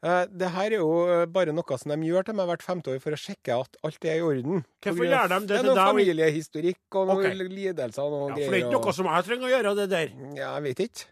Uh, 0.00 0.24
det 0.32 0.48
her 0.54 0.72
er 0.72 0.78
jo 0.80 0.92
eh, 1.12 1.26
bare 1.28 1.52
noe 1.52 1.76
som 1.76 1.92
de 1.92 2.08
gjør 2.08 2.24
til 2.24 2.36
meg 2.38 2.46
hvert 2.48 2.62
femte 2.64 2.88
år 2.88 3.02
for 3.02 3.12
å 3.12 3.18
sjekke 3.20 3.58
at 3.66 3.74
alt 3.84 4.06
er 4.08 4.16
i 4.16 4.22
orden. 4.24 4.62
Hvorfor 4.80 5.04
gjør 5.04 5.26
de 5.28 5.34
det 5.34 5.40
Det 5.50 5.58
til 5.58 5.58
er 5.60 5.68
noe 5.68 5.88
familiehistorikk 5.90 6.96
og 6.96 7.10
noen 7.10 7.26
okay. 7.26 7.48
lidelser 7.58 8.06
og 8.06 8.14
noen 8.14 8.30
Ja, 8.32 8.46
for 8.46 8.56
det 8.56 8.62
er 8.62 8.64
ikke 8.64 8.78
noe 8.78 8.94
som 8.96 9.10
jeg 9.10 9.26
trenger 9.28 9.50
å 9.50 9.52
gjøre, 9.52 9.74
det 9.76 9.88
der. 9.92 10.14
Ja, 10.38 10.54
jeg 10.54 10.64
vet 10.70 10.80
ikke. 10.86 11.10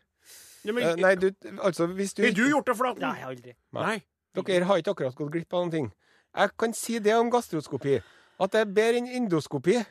Ja, 0.68 0.72
men, 0.76 0.84
Eh, 0.84 0.94
nei, 1.00 1.14
du, 1.16 1.30
altså, 1.64 1.86
hvis 1.96 2.12
du 2.14 2.22
har 2.26 2.34
du 2.36 2.44
gjort 2.50 2.66
det, 2.68 2.76
Flaten? 2.76 3.00
Nei, 3.06 3.22
aldri. 3.24 3.54
Nei. 3.72 3.98
Dere 4.38 4.64
har 4.68 4.76
ikke 4.82 4.92
akkurat 4.94 5.14
gått 5.18 5.30
glipp 5.32 5.54
av 5.56 5.64
noen 5.64 5.70
ting. 5.72 5.86
Jeg 6.36 6.50
kan 6.60 6.74
si 6.76 6.98
det 7.02 7.14
om 7.16 7.30
gastroskopi, 7.32 7.96
at 8.38 8.52
det 8.52 8.60
er 8.60 8.68
bedre 8.76 9.00
enn 9.00 9.08
endoskopi. 9.22 9.78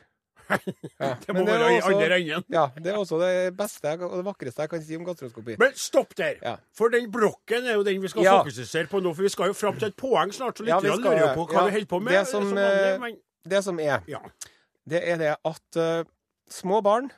Ja, 0.48 1.10
Det 1.20 1.34
men 1.34 1.42
må 1.44 1.50
være 1.50 1.72
i 1.74 1.80
også- 1.80 1.90
andre 1.92 2.16
enden. 2.22 2.44
Ja, 2.54 2.62
det 2.78 2.86
er 2.86 2.96
også 2.96 3.18
det 3.20 3.56
beste 3.56 3.84
jeg- 3.90 4.00
og 4.02 4.14
det 4.16 4.24
vakreste 4.24 4.62
jeg 4.64 4.70
kan 4.70 4.82
si 4.82 4.96
om 4.96 5.04
gastroskopi. 5.04 5.56
Men 5.60 5.74
stopp 5.76 6.14
der! 6.16 6.38
Ja. 6.42 6.54
For 6.72 6.88
den 6.88 7.10
blokken 7.12 7.66
er 7.68 7.74
jo 7.74 7.82
den 7.84 8.00
vi 8.00 8.08
skal 8.08 8.22
Ja. 8.24 8.38
fokusere 8.42 8.86
på 8.88 9.00
nå. 9.02 9.12
For 9.14 9.22
vi 9.22 9.28
skal 9.28 9.46
jo 9.48 9.52
fram 9.52 9.76
til 9.78 9.88
et 9.88 9.96
poeng 9.96 10.32
snart, 10.32 10.56
så 10.56 10.64
Ja, 10.66 10.78
vi 10.80 10.88
lytterne 10.88 11.02
skal 11.02 11.10
lurer 11.12 11.20
jo 11.20 11.26
det. 11.26 11.36
på 11.36 11.46
hva 11.46 11.52
Ja, 11.60 11.64
vi 11.66 11.70
holder 11.72 11.86
på 11.86 11.98
med. 12.02 12.12
det 12.12 12.26
som, 12.28 12.44
vanlig, 12.44 12.94
eh, 12.94 12.98
men, 12.98 13.16
Det 13.48 13.64
som 13.64 13.78
er, 13.80 14.00
ja. 14.08 14.18
det 14.88 15.02
er 15.08 15.16
det 15.16 15.36
at 15.44 15.76
eh, 15.76 16.04
små 16.48 16.80
barn, 16.82 17.10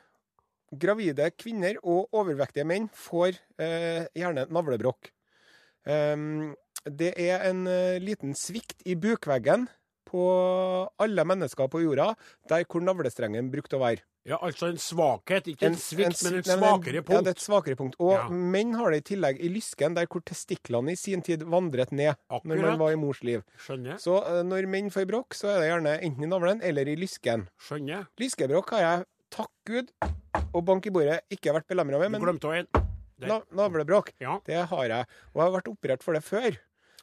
gravide 0.71 1.31
kvinner 1.37 1.77
og 1.83 2.09
overvektige 2.15 2.65
menn 2.67 2.89
får 2.95 3.35
eh, 3.59 4.05
gjerne 4.17 4.47
navlebrokk. 4.49 5.11
Um, 5.83 6.53
det 6.85 7.13
er 7.19 7.43
en 7.49 7.65
eh, 7.69 7.97
liten 8.01 8.35
svikt 8.37 8.81
i 8.85 8.95
bukveggen 8.95 9.67
på 10.11 10.21
alle 10.99 11.23
mennesker 11.25 11.69
på 11.71 11.81
jorda, 11.85 12.11
der 12.51 12.65
hvor 12.67 12.83
navlestrengen 12.83 13.47
brukte 13.53 13.77
å 13.77 13.83
være. 13.83 14.03
ja, 14.27 14.37
altså 14.43 14.67
en 14.69 14.77
svakhet. 14.77 15.47
Ikke 15.49 15.69
en, 15.69 15.77
svikt, 15.79 16.19
men 16.25 16.35
en 16.35 16.35
men 16.35 16.39
et 16.43 16.49
svakere 16.51 17.01
Ja, 17.01 17.21
det 17.23 17.31
er 17.31 17.37
et 17.37 17.41
svakere 17.41 17.75
punkt. 17.79 17.95
Og 17.99 18.11
Ja. 18.13 18.27
menn 18.29 18.75
har 18.75 18.91
det 18.91 18.99
i 19.01 19.15
tillegg 19.15 19.39
i 19.39 19.49
lysken, 19.49 19.95
der 19.95 20.05
hvor 20.05 20.21
testiklene 20.21 20.91
i 20.91 20.95
sin 20.99 21.21
tid 21.21 21.41
vandret 21.43 21.91
ned 21.91 22.13
når 22.29 22.61
man 22.61 22.77
var 22.77 22.91
i 22.91 22.99
mors 22.99 23.23
liv. 23.23 23.41
Skjønner. 23.57 23.97
Så 23.97 24.19
eh, 24.27 24.43
når 24.43 24.67
menn 24.67 24.91
får 24.91 25.07
brokk, 25.07 25.33
så 25.33 25.47
er 25.55 25.59
det 25.61 25.69
gjerne 25.71 25.95
enten 26.01 26.23
i 26.23 26.27
navlen 26.27 26.61
eller 26.61 26.87
i 26.87 26.95
lysken. 26.95 27.47
Skjønner. 27.57 28.05
Lyskebrokk 28.19 28.69
har 28.75 28.81
jeg, 28.81 29.05
takk 29.31 29.51
Gud, 29.65 29.89
og 30.53 30.63
bank 30.65 30.85
i 30.87 30.91
bordet, 30.93 31.19
ikke 31.31 31.51
har 31.51 31.59
vært 31.59 31.67
belemra 31.71 31.99
med, 31.99 32.09
Du 32.11 32.17
men 32.17 32.21
glemte 32.25 32.49
å 32.49 32.55
en. 32.57 32.67
Der. 33.21 33.27
na 33.27 33.41
navlebrokk, 33.53 34.13
Ja. 34.19 34.39
det 34.45 34.65
har 34.71 34.85
jeg. 34.87 35.05
Og 35.35 35.41
jeg 35.41 35.51
har 35.51 35.61
vært 35.61 35.67
operert 35.69 36.03
for 36.03 36.13
det 36.17 36.23
før. 36.25 36.57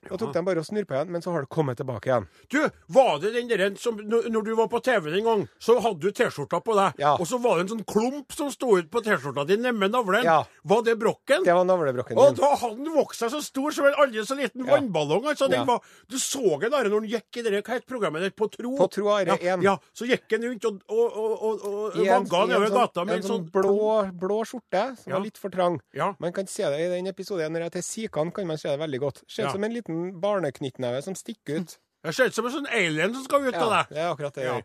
Da 0.08 0.16
tok 0.16 0.32
dem 0.32 0.44
bare 0.46 0.58
og 0.62 0.66
snurpa 0.68 0.94
igjen, 0.98 1.10
men 1.10 1.22
så 1.24 1.32
har 1.34 1.42
det 1.42 1.48
kommet 1.50 1.76
tilbake 1.80 2.06
igjen. 2.06 2.26
Du, 2.52 2.60
var 2.94 3.18
det 3.18 3.32
den 3.34 3.48
der 3.50 3.74
som 3.80 3.96
når 3.98 4.44
du 4.46 4.54
var 4.54 4.68
på 4.70 4.80
TV 4.84 5.10
den 5.10 5.24
gang, 5.26 5.48
så 5.58 5.78
hadde 5.82 6.00
du 6.00 6.10
T-skjorta 6.12 6.60
på 6.62 6.76
deg, 6.78 6.94
Ja. 7.02 7.14
og 7.18 7.26
så 7.26 7.38
var 7.42 7.58
det 7.58 7.66
en 7.66 7.72
sånn 7.78 7.84
klump 7.84 8.32
som 8.32 8.50
sto 8.50 8.76
ut 8.78 8.90
på 8.90 9.02
T-skjorta 9.02 9.44
di 9.46 9.56
nemme 9.56 9.88
navlen. 9.90 10.22
Ja. 10.24 10.44
Var 10.64 10.82
det 10.86 10.98
brokken? 11.00 11.42
Det 11.44 11.54
var 11.54 11.64
navlebrokken 11.64 12.16
Og 12.18 12.36
da 12.36 12.54
hadde 12.56 12.76
den 12.84 12.94
vokst 12.94 13.18
seg 13.20 13.30
så 13.30 13.42
stor 13.42 13.70
som 13.74 13.86
en 13.86 13.94
aldri 13.98 14.24
så 14.24 14.36
liten 14.38 14.64
Ja. 14.66 14.76
vannballong. 14.76 15.26
altså. 15.26 15.48
Den 15.50 15.66
var, 15.66 15.80
du 16.08 16.16
så 16.18 16.58
den 16.60 16.70
der 16.70 16.88
når 16.88 17.00
den 17.00 17.10
gikk 17.10 17.36
i 17.38 17.42
det, 17.42 17.64
hva 17.64 17.74
het 17.74 17.86
programmet 17.86 18.22
der? 18.22 18.30
På 18.30 18.48
Tro? 18.50 18.76
På 18.76 18.86
Tro 18.90 19.08
Are 19.08 19.24
ja, 19.40 19.56
1. 19.56 19.62
Ja, 19.62 19.78
så 19.94 20.06
gikk 20.06 20.28
den 20.28 20.42
rundt 20.44 20.64
og, 20.64 20.80
og, 20.88 21.16
og, 21.16 21.42
og, 21.42 21.64
og 21.64 21.96
en, 21.98 22.24
vagga 22.28 22.46
nedover 22.46 22.68
sånn, 22.68 22.78
gata 22.78 23.04
med 23.04 23.16
en 23.16 23.22
sånn 23.22 23.50
blå, 23.50 24.12
blå 24.12 24.38
skjorte 24.46 24.84
som 25.02 25.10
Ja. 25.12 25.16
var 25.18 25.24
litt 25.24 25.38
for 25.38 25.50
trang. 25.50 25.80
Ja. 25.94 26.14
Man 26.20 26.32
kan 26.32 26.46
se 26.46 26.62
det 26.64 26.78
i 26.80 26.88
den 26.96 27.06
episoden 27.06 27.52
når 27.52 27.60
jeg 27.60 27.66
er 27.66 27.70
til 27.78 27.82
Sikan, 27.82 28.30
kan 28.34 28.46
man 28.46 28.58
se 28.58 28.68
det 28.68 28.78
veldig 28.78 29.00
godt. 29.00 29.22
Ser 29.28 29.44
ut 29.44 29.46
Ja. 29.48 29.52
som 29.52 29.64
en 29.64 29.72
liten 29.72 29.87
barneknyttneve 30.20 31.02
som 31.02 31.14
stikker 31.18 31.60
ut. 31.62 31.78
Det 32.04 32.14
ser 32.14 32.30
ut 32.30 32.34
som 32.34 32.46
en 32.46 32.52
sånn 32.52 32.68
alien 32.72 33.14
som 33.14 33.24
skal 33.24 33.48
ut 33.48 33.54
av 33.54 33.60
Ja, 33.72 33.82
deg. 33.82 33.88
det 33.96 33.98
er 34.04 34.10
akkurat 34.14 34.34
det 34.34 34.44
jeg 34.44 34.52
Ja. 34.52 34.58
gjør. 34.60 34.64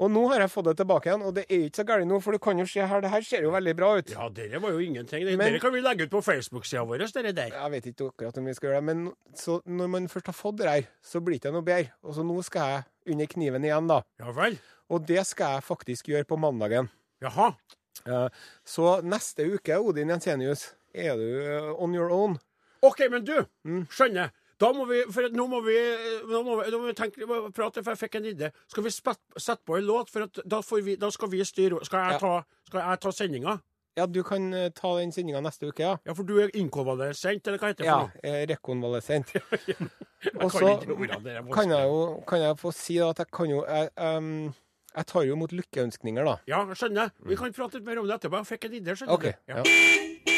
Og 0.00 0.10
nå 0.14 0.28
har 0.30 0.38
jeg 0.38 0.50
fått 0.50 0.64
det 0.64 0.76
tilbake 0.78 1.06
igjen, 1.10 1.22
og 1.26 1.34
det 1.34 1.42
er 1.50 1.56
ikke 1.66 1.74
så 1.82 1.84
galt 1.84 2.06
nå, 2.06 2.20
for 2.22 2.30
du 2.30 2.38
kan 2.38 2.56
jo 2.56 2.64
se 2.64 2.80
her, 2.86 3.00
det 3.00 3.10
her 3.10 3.20
ser 3.22 3.42
jo 3.42 3.50
veldig 3.50 3.74
bra 3.76 3.96
ut. 3.98 4.10
Ja, 4.10 4.28
dere 4.28 4.60
var 4.60 4.70
jo 4.70 4.78
ingenting. 4.78 5.24
Det, 5.26 5.36
Men- 5.36 5.50
dere 5.52 5.58
kan 5.58 5.72
vi 5.72 5.80
legge 5.80 6.02
ut 6.04 6.10
på 6.10 6.22
Facebook-sida 6.22 6.86
vår, 6.86 6.98
dere 7.12 7.32
der. 7.34 7.48
Jeg 7.50 7.70
vet 7.72 7.84
ikke 7.86 8.12
akkurat 8.12 8.38
om 8.38 8.44
vi 8.44 8.52
skal 8.54 8.68
gjøre 8.70 8.76
det, 8.76 8.84
men 8.84 9.12
så 9.34 9.60
når 9.66 9.88
man 9.90 10.06
først 10.06 10.26
har 10.26 10.34
fått 10.34 10.56
det 10.58 10.66
her, 10.68 10.86
så 11.02 11.20
blir 11.20 11.40
det 11.40 11.42
ikke 11.50 11.52
noe 11.52 11.62
bedre. 11.62 11.90
Og 12.04 12.14
så 12.14 12.22
nå 12.24 12.44
skal 12.44 12.62
jeg 12.62 12.84
under 13.12 13.26
kniven 13.26 13.64
igjen, 13.64 13.88
da. 13.88 14.02
Ja 14.20 14.30
vel. 14.30 14.58
Og 14.88 15.04
det 15.04 15.26
skal 15.26 15.54
jeg 15.56 15.64
faktisk 15.64 16.04
gjøre 16.06 16.24
på 16.24 16.38
mandagen. 16.38 16.88
Jaha. 17.20 17.56
Så 18.64 19.02
neste 19.02 19.44
uke, 19.52 19.76
Odin 19.82 20.08
Jensenius, 20.08 20.74
er 20.94 21.16
du 21.16 21.40
eh, 21.42 21.74
on 21.82 21.92
your 21.94 22.10
own. 22.10 22.38
OK, 22.82 23.08
men 23.10 23.24
du, 23.24 23.44
Mm. 23.66 23.88
skjønner. 23.88 24.30
Da 24.58 24.72
må 24.74 24.88
vi, 24.90 25.04
for 25.14 25.30
nå 25.30 25.46
må 25.46 25.60
vi, 25.62 25.76
nå 26.26 26.42
må 26.42 26.58
vi, 26.58 26.70
nå 26.72 26.80
må 26.82 26.90
vi 26.90 26.94
tenke, 26.98 27.26
må 27.30 27.44
prate, 27.54 27.84
for 27.84 27.94
jeg 27.94 28.00
fikk 28.00 28.18
en 28.18 28.28
idé. 28.32 28.50
Skal 28.72 28.86
vi 28.86 28.90
sette 28.90 29.60
på 29.66 29.78
en 29.78 29.86
låt, 29.86 30.10
for 30.10 30.26
da, 30.26 30.62
får 30.66 30.82
vi, 30.86 30.96
da 30.98 31.12
skal 31.14 31.30
vi 31.30 31.44
styre 31.46 31.78
Skal 31.86 32.08
jeg 32.08 32.22
ta, 32.24 32.32
skal 32.66 32.82
jeg 32.82 33.02
ta 33.04 33.12
sendinga? 33.14 33.58
Ja, 33.98 34.06
du 34.06 34.20
kan 34.22 34.52
eh, 34.54 34.68
ta 34.74 34.92
den 34.98 35.10
sendinga 35.14 35.40
neste 35.42 35.70
uke, 35.70 35.82
ja. 35.82 35.96
Ja, 36.06 36.14
for 36.14 36.26
du 36.26 36.36
er 36.42 36.52
inkonvalesent, 36.58 37.46
eller 37.46 37.58
hva 37.58 37.72
heter 37.72 37.82
det 37.82 37.90
Ja, 37.90 37.98
eh, 38.22 38.44
rekonvalesent. 38.50 39.34
Og 40.42 40.52
så 40.54 40.76
kan 41.54 41.74
jeg 41.74 41.90
jo 41.90 42.00
kan 42.26 42.42
jeg 42.42 42.58
få 42.58 42.74
si 42.74 42.98
at 43.02 43.22
jeg 43.22 43.30
kan 43.34 43.50
jo 43.50 43.64
Jeg, 43.66 43.90
um, 43.94 44.50
jeg 44.94 45.06
tar 45.06 45.26
jo 45.26 45.34
imot 45.38 45.54
lykkeønskninger, 45.54 46.26
da. 46.26 46.38
Ja, 46.50 46.64
skjønner. 46.74 47.14
Vi 47.26 47.38
kan 47.38 47.54
prate 47.54 47.78
litt 47.78 47.86
mer 47.86 48.02
om 48.02 48.08
det 48.08 48.18
etterpå. 48.18 48.42
Jeg 48.42 48.50
fikk 48.54 48.68
en 48.70 48.78
idé, 48.80 48.98
skjønner 48.98 49.14
OK. 49.14 49.28
du. 49.28 49.52
Ja. 49.52 49.62
Eh, 49.62 50.37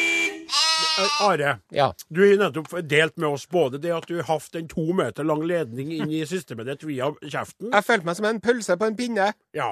Are, 1.21 1.53
ja. 1.71 1.87
du 2.09 2.19
har 2.25 2.37
nettopp 2.41 2.73
delt 2.89 3.15
med 3.17 3.29
oss 3.29 3.45
både 3.49 3.79
det 3.81 3.93
at 3.95 4.07
du 4.09 4.17
har 4.19 4.27
hatt 4.27 4.55
en 4.59 4.67
to 4.69 4.83
meter 4.97 5.23
lang 5.27 5.41
ledning 5.47 5.91
inn 5.95 6.11
i 6.11 6.23
systemet 6.27 6.67
ditt 6.67 6.83
via 6.87 7.07
kjeften. 7.21 7.71
Jeg 7.71 7.85
følte 7.87 8.05
meg 8.09 8.17
som 8.19 8.27
en 8.29 8.41
pølse 8.43 8.77
på 8.77 8.89
en 8.89 8.97
pinne. 8.99 9.29
Ja. 9.57 9.69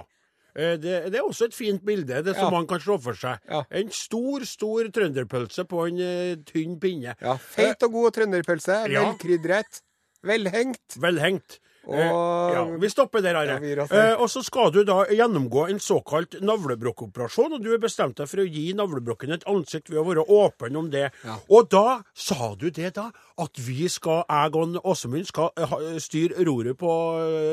Eh, 0.55 0.77
Det, 0.81 0.95
det 1.11 1.19
er 1.19 1.25
også 1.27 1.49
et 1.49 1.53
fint 1.57 1.83
bilde, 1.85 2.23
det 2.25 2.35
som 2.35 2.47
Ja. 2.47 2.53
man 2.55 2.67
kan 2.67 2.79
slå 2.79 2.97
for 3.01 3.13
seg. 3.13 3.38
Ja. 3.49 3.63
En 3.71 3.91
stor, 3.91 4.45
stor 4.47 4.89
trønderpølse 4.95 5.65
på 5.69 5.83
en 5.88 5.99
uh, 6.01 6.35
tynn 6.47 6.79
pinne. 6.79 7.15
Ja, 7.21 7.35
Feit 7.38 7.83
og 7.83 7.91
god 7.93 8.15
trønderpølse. 8.17 8.79
Velkrydret. 8.89 9.81
Velhengt. 10.25 10.97
Velhengt. 10.99 11.59
Og 11.89 12.50
Eh, 12.50 12.55
ja, 12.55 12.77
vi 12.77 12.89
stopper 12.89 13.22
der, 13.22 13.36
Are. 13.36 13.58
Ja, 13.63 13.86
eh, 13.86 14.22
og 14.22 14.29
så 14.29 14.41
skal 14.46 14.72
du 14.74 14.81
da 14.88 15.03
gjennomgå 15.10 15.67
en 15.69 15.79
såkalt 15.84 16.39
navlebrokkoperasjon, 16.41 17.55
og 17.58 17.63
du 17.63 17.72
har 17.74 17.81
bestemt 17.81 18.17
deg 18.19 18.29
for 18.29 18.43
å 18.43 18.48
gi 18.48 18.72
navlebrokken 18.77 19.34
et 19.36 19.46
ansikt 19.50 19.91
ved 19.91 20.01
å 20.01 20.08
være 20.10 20.25
åpen 20.39 20.77
om 20.79 20.89
det. 20.93 21.10
Ja. 21.25 21.38
Og 21.50 21.69
da 21.72 22.01
sa 22.13 22.53
du 22.60 22.69
det, 22.69 22.93
da, 22.98 23.10
at 23.39 23.62
vi 23.63 23.88
skal, 23.91 24.24
jeg 24.29 24.55
og 24.60 24.79
Åsemund 24.84 25.29
skal 25.29 25.51
eh, 25.58 25.98
styre 26.01 26.46
roret 26.48 26.77
på 26.79 26.91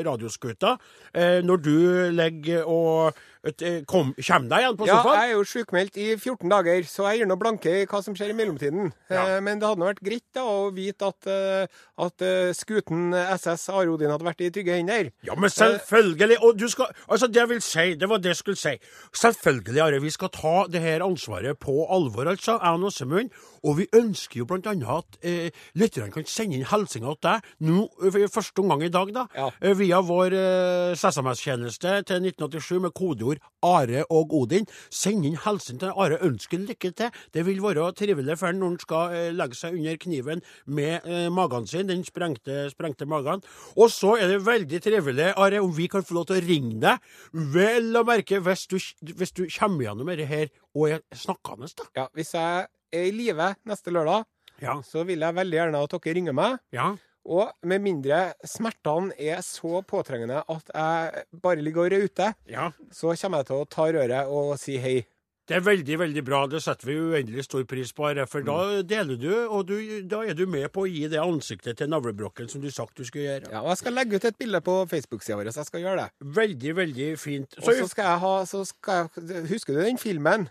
radioskuta 0.05 0.77
eh, 1.13 1.39
når 1.45 1.63
du 1.63 1.77
legger 2.15 2.67
og 2.67 3.17
eh, 3.63 3.79
kom, 3.89 4.13
kommer 4.17 4.49
deg 4.51 4.63
igjen 4.63 4.77
på 4.79 4.87
sofaen? 4.87 5.07
Ja, 5.07 5.21
jeg 5.23 5.31
er 5.31 5.35
jo 5.37 5.45
sjukmeldt 5.51 5.99
i 6.01 6.07
14 6.15 6.51
dager, 6.51 6.87
så 6.89 7.07
jeg 7.11 7.21
gir 7.21 7.29
nå 7.31 7.37
blanke 7.39 7.73
i 7.81 7.85
hva 7.89 8.01
som 8.05 8.15
skjer 8.17 8.33
i 8.33 8.37
mellomtiden. 8.37 8.91
Ja. 9.09 9.23
Eh, 9.37 9.41
Men 9.45 9.61
det 9.61 9.67
hadde 9.69 9.81
nå 9.83 9.89
vært 9.89 10.03
greit 10.05 10.25
da 10.35 10.45
å 10.47 10.69
vite 10.75 11.09
at, 11.11 11.29
eh, 11.31 11.67
at 12.07 12.25
skuten 12.57 13.13
SS 13.15 13.69
Arodin 13.73 14.11
hadde 14.13 14.27
vært 14.27 14.43
i 14.45 14.51
trygge 14.53 14.77
hender. 14.77 15.11
Ja, 15.27 15.35
men 15.35 15.49
selvfølgelig. 15.53 16.39
Og 16.43 16.57
du 16.57 16.67
skal 16.71 16.91
Altså, 17.07 17.27
det 17.27 17.39
jeg 17.39 17.49
vil 17.49 17.61
si, 17.61 17.85
det 17.95 18.07
var 18.09 18.19
det 18.19 18.33
jeg 18.33 18.39
skulle 18.41 18.59
si. 18.59 18.73
Selvfølgelig, 19.15 19.81
Are, 19.83 19.99
vi 20.01 20.11
skal 20.13 20.29
ta 20.33 20.55
det 20.71 20.81
her 20.83 21.05
ansvaret 21.05 21.59
på 21.59 21.85
alvor, 21.93 22.27
altså, 22.27 22.57
jeg 22.57 22.73
og 22.77 22.87
Åsemund. 22.91 23.31
Og 23.63 23.77
vi 23.81 23.87
ønsker 23.95 24.41
jo 24.41 24.47
annet 24.57 24.87
at 24.87 25.17
eh, 25.21 25.49
lytterne 25.77 26.11
kan 26.13 26.25
sende 26.29 26.57
inn 26.57 26.67
hilsener 26.69 27.15
til 27.17 27.27
deg 27.27 27.47
nå 27.67 27.85
eh, 28.03 28.19
i 28.23 28.29
første 28.31 28.63
omgang 28.63 28.83
i 28.85 28.91
dag, 28.93 29.11
da. 29.15 29.25
Ja. 29.35 29.49
eh, 29.61 29.75
Via 29.77 30.01
vår 30.05 30.33
eh, 30.37 30.95
SMS-tjeneste 30.97 31.93
til 32.07 32.27
1987 32.29 32.81
med 32.83 32.93
kodeord 32.97 33.41
Are 33.65 34.03
og 34.13 34.33
Odin. 34.37 34.67
Send 34.93 35.25
inn 35.27 35.37
hilsen 35.45 35.79
til 35.81 35.93
Are. 35.95 36.19
Ønsker 36.27 36.61
lykke 36.61 36.91
til. 36.97 37.11
Det 37.33 37.45
vil 37.47 37.61
være 37.63 37.91
trivelig 37.97 38.37
for 38.39 38.51
ham 38.51 38.61
når 38.61 38.73
han 38.75 38.79
skal 38.83 39.15
eh, 39.17 39.29
legge 39.35 39.57
seg 39.59 39.77
under 39.77 39.97
kniven 40.01 40.43
med 40.65 41.05
eh, 41.07 41.27
magen 41.33 41.67
sin, 41.69 41.87
den 41.89 42.05
sprengte, 42.07 42.67
sprengte 42.73 43.07
magen. 43.09 43.43
Og 43.77 43.91
så 43.93 44.15
er 44.21 44.31
det 44.33 44.43
veldig 44.45 44.81
trivelig, 44.83 45.31
Are, 45.37 45.61
om 45.63 45.73
vi 45.77 45.87
kan 45.91 46.05
få 46.05 46.19
lov 46.19 46.29
til 46.29 46.39
å 46.39 46.45
ringe 46.47 46.79
deg. 46.83 47.11
Vel 47.53 47.93
å 47.97 48.05
merke 48.07 48.41
hvis 48.43 48.67
du, 48.71 48.77
hvis 49.17 49.33
du 49.35 49.45
kommer 49.57 49.87
gjennom 49.87 50.09
dette 50.11 50.27
her 50.29 50.49
og 50.77 50.91
er 50.93 51.01
snakkende, 51.17 51.69
da. 51.77 51.85
Ja, 51.97 52.07
Hvis 52.13 52.33
jeg 52.35 52.67
er 52.93 53.09
i 53.09 53.11
live 53.15 53.53
neste 53.67 53.93
lørdag, 53.93 54.25
Ja. 54.61 54.79
så 54.81 55.03
vil 55.05 55.19
jeg 55.19 55.35
veldig 55.35 55.57
gjerne 55.59 55.83
at 55.83 55.91
dere 55.97 56.15
ringer 56.17 56.33
meg. 56.33 56.57
Ja. 56.73 56.95
Og 57.27 57.51
med 57.67 57.83
mindre 57.83 58.33
smertene 58.47 59.11
er 59.19 59.41
så 59.43 59.81
påtrengende 59.83 60.43
at 60.47 60.71
jeg 60.73 61.25
bare 61.43 61.61
ligger 61.61 61.85
og 61.85 61.91
rauter, 61.91 62.33
ja. 62.47 62.71
så 62.91 63.13
kommer 63.19 63.43
jeg 63.43 63.49
til 63.51 63.61
å 63.61 63.69
ta 63.69 63.91
røret 63.91 64.31
og 64.31 64.57
si 64.61 64.77
hei. 64.77 65.05
Det 65.47 65.55
er 65.55 65.61
veldig, 65.63 65.95
veldig 65.99 66.21
bra. 66.27 66.41
Det 66.51 66.59
setter 66.59 66.89
vi 66.89 66.95
uendelig 66.99 67.45
stor 67.45 67.63
pris 67.63 67.93
på, 67.95 68.09
for 68.27 68.43
da 68.43 68.81
deler 68.83 69.15
du, 69.15 69.29
og 69.47 69.61
du, 69.69 69.77
da 70.03 70.25
er 70.27 70.35
du 70.35 70.43
med 70.45 70.67
på 70.75 70.83
å 70.83 70.89
gi 70.91 71.05
det 71.07 71.21
ansiktet 71.23 71.77
til 71.79 71.87
navlebrokken 71.87 72.49
som 72.51 72.59
du 72.63 72.67
sagt 72.71 72.99
du 72.99 73.05
skulle 73.07 73.23
gjøre. 73.29 73.51
Ja, 73.53 73.61
og 73.61 73.69
Jeg 73.71 73.77
skal 73.77 73.95
legge 73.95 74.19
ut 74.19 74.27
et 74.27 74.37
bilde 74.39 74.59
på 74.65 74.75
Facebook-sida 74.91 75.37
vår, 75.39 75.51
så 75.55 75.63
jeg 75.63 75.69
skal 75.71 75.85
gjøre 75.85 76.03
det. 76.03 76.27
Veldig, 76.35 76.75
veldig 76.81 77.07
fint. 77.19 77.55
Og 77.61 77.69
så 77.69 77.87
skal 77.87 78.09
jeg 78.11 78.23
ha 78.25 78.33
så 78.49 78.63
skal 78.67 79.07
jeg, 79.15 79.45
Husker 79.53 79.77
du 79.77 79.83
den 79.85 80.01
filmen? 80.01 80.49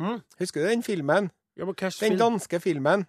Mm? 0.00 0.22
Husker 0.40 0.64
du 0.64 0.70
den 0.72 0.82
filmen? 0.86 1.28
Ja, 1.56 1.64
men 1.64 1.74
Den 1.78 1.92
film? 1.92 2.18
danske 2.18 2.60
filmen. 2.60 3.06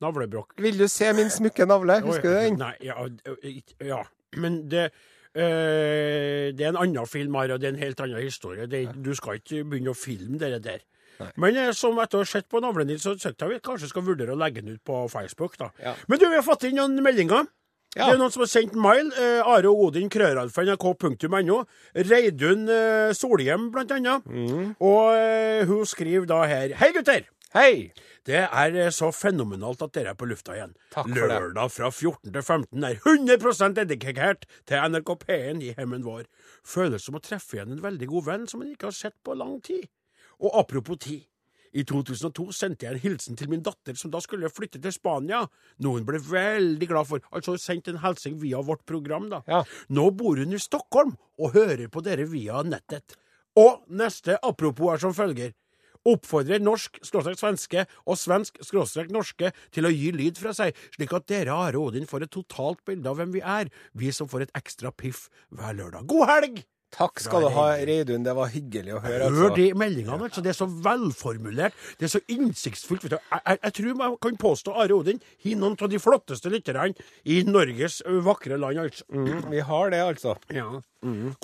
Navlebrokk. 0.00 0.56
Vil 0.60 0.78
du 0.78 0.88
se 0.92 1.12
min 1.16 1.30
smukke 1.32 1.66
navle? 1.68 2.00
Husker 2.04 2.28
du 2.28 2.36
den? 2.36 2.58
Nei, 2.60 2.74
ja, 2.84 3.06
ja. 3.84 4.02
men 4.36 4.58
det 4.70 4.90
øh, 5.36 6.52
Det 6.52 6.60
er 6.60 6.68
en 6.68 6.82
annen 6.82 7.06
film 7.08 7.34
her, 7.34 7.54
og 7.54 7.60
det 7.60 7.70
er 7.70 7.74
en 7.74 7.80
helt 7.80 8.00
annen 8.04 8.20
historie. 8.22 8.66
Det, 8.66 8.82
du 9.04 9.14
skal 9.16 9.40
ikke 9.40 9.64
begynne 9.64 9.94
å 9.94 9.96
filme 9.96 10.40
det 10.40 10.60
der. 10.64 10.84
Nei. 11.20 11.30
Men 11.40 11.56
eh, 11.56 11.72
som 11.76 11.96
etter 12.02 12.20
å 12.20 12.24
ha 12.24 12.28
sett 12.28 12.48
på 12.52 12.60
navlen 12.60 12.90
din, 12.90 13.00
så 13.00 13.14
syns 13.16 13.40
jeg 13.40 13.52
vi 13.52 13.60
kanskje 13.64 13.88
skal 13.88 14.04
vurdere 14.04 14.34
å 14.34 14.40
legge 14.40 14.60
den 14.60 14.76
ut 14.76 14.84
på 14.84 15.06
Facebook. 15.12 15.56
da. 15.60 15.70
Ja. 15.80 15.94
Men 16.08 16.20
du, 16.20 16.28
vi 16.28 16.36
har 16.36 16.44
fått 16.44 16.68
inn 16.68 16.76
noen 16.76 17.00
meldinger. 17.04 17.48
Ja. 17.96 18.10
Det 18.10 18.16
er 18.16 18.20
noen 18.20 18.32
som 18.34 18.42
har 18.44 18.50
sendt 18.52 18.74
mail. 18.76 19.08
Eh, 19.16 19.40
Are 19.40 19.70
og 19.70 19.86
Odin, 19.86 20.10
krøralfa, 20.12 20.66
nrk.no. 20.66 21.62
Reidun 22.10 22.66
eh, 22.68 23.14
Solhjem, 23.16 23.70
blant 23.72 23.94
annet. 23.96 24.26
Mm. 24.28 24.74
Og 24.84 25.16
eh, 25.16 25.62
hun 25.68 25.88
skriver 25.88 26.28
da 26.28 26.42
her 26.44 26.76
Hei, 26.76 26.92
gutter! 26.92 27.24
Hei! 27.56 27.92
Det 28.26 28.42
er 28.44 28.74
eh, 28.76 28.90
så 28.92 29.08
fenomenalt 29.14 29.80
at 29.86 29.94
dere 29.96 30.12
er 30.12 30.18
på 30.18 30.28
lufta 30.28 30.56
igjen. 30.58 30.74
Takk 30.92 31.08
for 31.08 31.30
det. 31.30 31.38
Lørdag 31.38 31.72
fra 31.72 31.88
14 31.88 32.34
til 32.34 32.42
15 32.42 32.84
er 32.84 32.98
100% 33.00 33.78
dedikert 33.78 34.44
til 34.68 34.82
NRK 34.92 35.14
P1 35.22 35.62
i 35.64 35.70
hjemmen 35.72 36.04
vår. 36.04 36.26
Føles 36.66 37.06
som 37.06 37.16
å 37.16 37.22
treffe 37.24 37.56
igjen 37.56 37.78
en 37.78 37.84
veldig 37.84 38.10
god 38.12 38.28
venn 38.28 38.44
som 38.50 38.60
en 38.60 38.74
ikke 38.74 38.90
har 38.90 38.98
sett 38.98 39.16
på 39.24 39.38
lang 39.38 39.56
tid. 39.64 39.86
Og 40.42 40.52
apropos 40.58 41.00
tid. 41.00 41.24
I 41.76 41.84
2002 41.84 42.46
sendte 42.56 42.86
jeg 42.86 42.96
en 42.96 43.02
hilsen 43.02 43.36
til 43.36 43.50
min 43.52 43.64
datter, 43.64 43.96
som 44.00 44.12
da 44.12 44.22
skulle 44.24 44.48
flytte 44.52 44.80
til 44.80 44.94
Spania. 44.94 45.42
Noe 45.84 45.98
hun 45.98 46.08
ble 46.08 46.20
veldig 46.24 46.88
glad 46.88 47.10
for. 47.10 47.24
Altså 47.36 47.58
sendt 47.60 47.90
en 47.92 48.00
hilsen 48.00 48.38
via 48.40 48.62
vårt 48.64 48.86
program, 48.88 49.28
da. 49.32 49.42
Ja. 49.50 49.62
Nå 49.92 50.08
bor 50.16 50.40
hun 50.40 50.56
i 50.56 50.62
Stockholm 50.62 51.16
og 51.36 51.52
hører 51.56 51.90
på 51.92 52.00
dere 52.06 52.24
via 52.30 52.62
nettet. 52.64 53.18
Og 53.60 53.84
neste 53.88 54.38
apropos 54.44 54.94
er 54.94 55.04
som 55.04 55.16
følger. 55.16 55.52
Oppfordrer 56.06 56.62
norsk 56.62 57.00
skråstrek 57.02 57.40
svenske 57.40 57.82
og 58.06 58.18
svensk 58.20 58.60
skråstrek 58.62 59.10
norske 59.10 59.50
til 59.74 59.88
å 59.88 59.90
gi 59.90 60.12
lyd 60.14 60.38
fra 60.38 60.52
seg, 60.54 60.76
slik 60.94 61.12
at 61.16 61.26
dere, 61.26 61.56
Are 61.56 61.80
og 61.80 61.90
Odin, 61.90 62.06
får 62.06 62.28
et 62.28 62.34
totalt 62.36 62.84
bilde 62.86 63.10
av 63.10 63.18
hvem 63.18 63.34
vi 63.34 63.42
er, 63.42 63.72
vi 63.98 64.12
som 64.14 64.30
får 64.30 64.46
et 64.46 64.56
ekstra 64.60 64.94
piff 64.94 65.26
hver 65.50 65.74
lørdag. 65.80 66.06
God 66.06 66.30
helg! 66.30 66.62
Takk 66.96 67.20
skal 67.20 67.42
du 67.44 67.48
ha, 67.52 67.64
Reidun. 67.84 68.22
Det 68.24 68.32
var 68.36 68.48
hyggelig 68.48 68.94
å 68.96 69.00
høre. 69.04 69.26
Hør 69.28 69.50
Altså. 69.50 69.56
de 69.58 69.66
meldingene, 69.76 70.16
altså. 70.30 70.40
Det 70.44 70.48
er 70.54 70.56
så 70.56 70.66
velformulert. 70.66 71.74
Det 72.00 72.06
er 72.08 72.12
så 72.14 72.20
innsiktsfullt. 72.32 73.04
Jeg, 73.12 73.20
jeg, 73.34 73.58
jeg 73.62 73.74
tror 73.78 73.98
man 74.00 74.14
kan 74.24 74.38
påstå 74.40 74.72
Are 74.80 74.96
Odin 74.96 75.20
har 75.44 75.58
noen 75.60 75.76
av 75.76 75.90
de 75.92 76.00
flotteste 76.00 76.52
lytterne 76.52 76.94
i 77.28 77.42
Norges 77.44 77.98
vakre 78.24 78.56
land, 78.56 78.80
altså. 78.86 79.04
Mm, 79.12 79.50
vi 79.52 79.60
har 79.68 79.92
det, 79.92 80.00
altså. 80.06 80.36
Ja. 80.56 80.70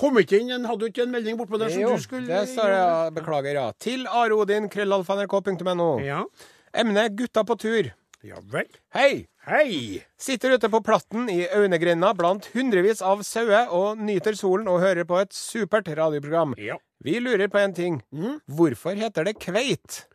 Kom 0.01 0.17
ikke 0.19 0.41
inn 0.41 0.65
Hadde 0.67 0.79
du 0.81 0.89
ikke 0.89 1.05
en 1.05 1.13
melding 1.13 1.37
bortpå 1.39 1.59
der 1.61 1.69
som 1.71 1.83
Jo, 1.85 1.93
du 1.95 2.01
skulle 2.03 2.27
det 2.27 2.49
sa 2.51 2.65
jeg. 2.67 3.13
Beklager, 3.15 3.53
ja. 3.61 3.67
Til 3.79 4.07
arodin, 4.09 4.65
krøllalfa.nrk.no. 4.73 5.91
Ja. 6.03 6.23
Emne 6.73 7.05
gutta 7.13 7.45
på 7.45 7.55
tur. 7.61 7.91
ja 8.25 8.39
vel. 8.49 8.67
Hei! 8.95 9.27
Hei! 9.43 9.99
Sitter 10.15 10.53
ute 10.55 10.69
på 10.71 10.79
platten 10.85 11.25
i 11.27 11.41
Aunegrenda 11.51 12.13
blant 12.15 12.45
hundrevis 12.53 13.01
av 13.03 13.25
sauer 13.27 13.73
og 13.75 13.99
nyter 13.99 14.37
solen 14.39 14.69
og 14.71 14.79
hører 14.79 15.03
på 15.09 15.17
et 15.19 15.35
supert 15.35 15.89
radioprogram. 15.91 16.55
Ja. 16.55 16.77
Vi 17.03 17.17
lurer 17.19 17.51
på 17.51 17.59
en 17.59 17.75
ting. 17.75 17.99
Mm. 18.15 18.37
Hvorfor 18.47 18.95
heter 18.95 19.27
det 19.27 19.35
kveit? 19.43 20.05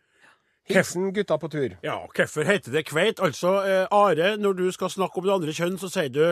Hilsen 0.69 1.13
gutta 1.13 1.37
på 1.41 1.51
tur. 1.53 1.77
Ja, 1.85 1.99
hvorfor 2.17 2.49
heter 2.49 2.73
det 2.73 2.87
kveit? 2.89 3.21
Altså, 3.21 3.59
eh, 3.69 3.85
Are, 3.93 4.37
når 4.41 4.57
du 4.57 4.67
skal 4.73 4.93
snakke 4.97 5.21
om 5.21 5.29
det 5.29 5.37
andre 5.37 5.57
kjønn, 5.61 5.77
så 5.81 5.93
sier 5.93 6.09
du 6.13 6.25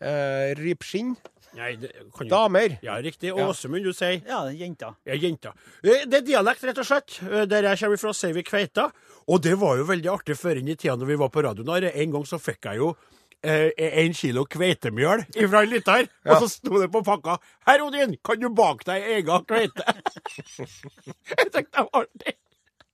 Eh, 0.00 0.54
rypskinn. 0.56 1.10
Nei, 1.56 1.74
det 1.76 1.90
kan 2.14 2.26
jo 2.26 2.30
Damer. 2.30 2.78
Ja, 2.82 2.94
riktig. 3.02 3.32
Og 3.32 3.38
Ja. 3.40 3.48
Åsemund, 3.50 3.82
du 3.84 3.92
sier 3.92 4.20
Ja, 4.26 4.44
jenta. 4.54 4.94
Ja, 5.06 5.14
jenta. 5.14 5.52
Eh, 5.82 6.04
Det 6.06 6.14
er 6.14 6.26
dialekt, 6.26 6.62
rett 6.64 6.78
og 6.78 6.86
slett. 6.86 7.18
Eh, 7.22 7.44
Der 7.46 7.62
jeg 7.62 7.78
kommer 7.78 7.98
fra, 7.98 8.12
sier 8.12 8.32
vi 8.34 8.42
kveita. 8.42 8.90
Og 9.28 9.42
det 9.42 9.56
var 9.58 9.76
jo 9.76 9.84
veldig 9.84 10.10
artig 10.12 10.36
før 10.36 10.56
inn 10.58 10.68
i 10.68 10.74
tida 10.76 10.96
når 10.96 11.06
vi 11.06 11.16
var 11.16 11.28
på 11.28 11.42
radioen. 11.42 11.68
her. 11.82 11.90
En 11.94 12.10
gang 12.12 12.22
så 12.24 12.38
fikk 12.38 12.64
jeg 12.64 12.76
jo 12.76 12.96
eh, 13.42 13.70
en 13.78 14.12
kilo 14.12 14.44
kveitemjøl 14.44 15.24
fra 15.48 15.62
en 15.62 15.70
lytter, 15.70 16.08
Ja. 16.26 16.34
og 16.34 16.42
så 16.42 16.48
sto 16.50 16.78
det 16.80 16.90
på 16.92 17.02
pakka 17.02 17.38
'Herr 17.66 17.80
Odin, 17.86 18.16
kan 18.22 18.38
du 18.38 18.50
bake 18.50 18.84
deg 18.84 19.02
egen 19.02 19.44
kveite?' 19.46 19.84
jeg 21.38 21.50
tenkte 21.52 21.72
det 21.72 21.88
var 21.92 22.04
artig. 22.04 22.34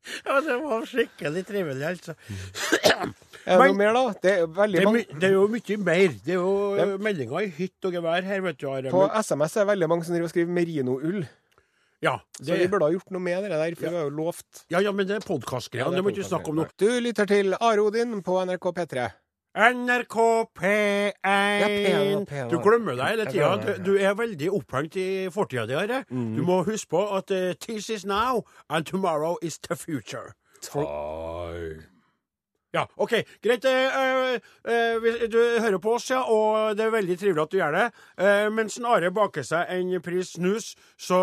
Ja, 0.27 0.41
det 0.41 0.57
var 0.63 0.85
skikkelig 0.87 1.43
trivelig, 1.49 1.83
altså. 1.89 2.15
Er 3.47 3.59
det 3.59 3.67
noe 3.71 3.79
mer, 3.79 3.93
da? 3.95 4.05
Det 4.23 4.33
er 4.33 4.47
veldig 4.57 4.81
Det 4.83 4.87
er, 4.87 5.19
det 5.21 5.29
er 5.29 5.35
jo 5.37 5.47
mye 5.51 5.77
mer. 5.87 6.15
Det 6.27 6.35
er 6.35 6.39
jo 6.41 6.53
Ja. 6.77 6.85
eh, 6.87 6.95
meldinger 7.07 7.43
i 7.47 7.51
hytt 7.59 7.89
og 7.89 7.93
gevær 7.99 8.23
her, 8.27 8.41
vet 8.47 8.59
du. 8.59 8.69
Are. 8.71 8.91
På 8.95 9.05
SMS 9.23 9.57
er 9.57 9.65
det 9.65 9.71
veldig 9.75 9.89
mange 9.93 10.05
som 10.07 10.15
driver 10.17 10.29
og 10.31 10.35
skriver 10.35 10.55
merinoull. 10.61 11.27
ja, 12.03 12.17
Så 12.41 12.59
vi 12.59 12.67
burde 12.69 12.87
ha 12.89 12.93
gjort 12.95 13.11
noe 13.11 13.23
med 13.23 13.43
det 13.47 13.51
der, 13.51 13.75
for 13.75 13.89
vi 13.91 13.97
har 13.97 14.05
jo 14.11 14.17
lovt. 14.19 14.65
ja, 14.71 14.81
ja, 14.81 14.93
men 14.93 15.07
det 15.07 15.17
er 15.17 15.27
podkastgreier. 15.27 15.91
det 15.95 16.03
må 16.05 16.11
ikke 16.15 16.27
snakke 16.29 16.49
om 16.51 16.57
nå. 16.63 16.67
Du 16.79 16.87
lytter 17.01 17.27
til 17.27 17.55
Are 17.61 17.81
Odin 17.83 18.21
på 18.23 18.39
NRK 18.47 18.73
P3. 18.77 19.11
NRK 19.57 20.17
P1 20.55 21.13
P1, 21.25 22.27
P1. 22.29 22.49
Du 22.51 22.59
glemmer 22.61 22.93
deg 22.99 23.15
hele 23.15 23.25
tida. 23.31 23.55
Du, 23.57 23.71
du 23.87 23.95
er 23.97 24.13
veldig 24.19 24.51
opphengt 24.53 24.99
i 25.01 25.07
fortida 25.33 25.65
di. 25.67 25.73
Are. 25.81 26.03
Du 26.11 26.43
må 26.45 26.61
huske 26.67 26.91
på 26.93 27.01
at 27.17 27.33
uh, 27.33 27.55
this 27.65 27.89
is 27.89 28.05
now, 28.05 28.45
and 28.69 28.85
tomorrow 28.85 29.39
is 29.43 29.59
the 29.59 29.77
future. 29.77 30.37
Ja, 32.77 32.83
OK. 33.01 33.15
Greit. 33.45 33.65
eh, 33.65 34.37
eh, 34.69 35.27
du 35.33 35.39
hører 35.65 35.79
på 35.83 35.95
oss, 35.97 36.11
ja, 36.13 36.21
og 36.29 36.77
det 36.77 36.85
er 36.87 36.93
veldig 36.95 37.17
trivelig 37.21 37.45
at 37.47 37.55
du 37.55 37.59
gjør 37.61 37.77
det. 37.79 37.85
Eh, 38.21 38.49
mens 38.53 38.77
Are 38.85 39.11
baker 39.17 39.47
seg 39.47 39.71
en 39.73 39.95
pris 40.05 40.35
snus, 40.37 40.75
så, 41.01 41.21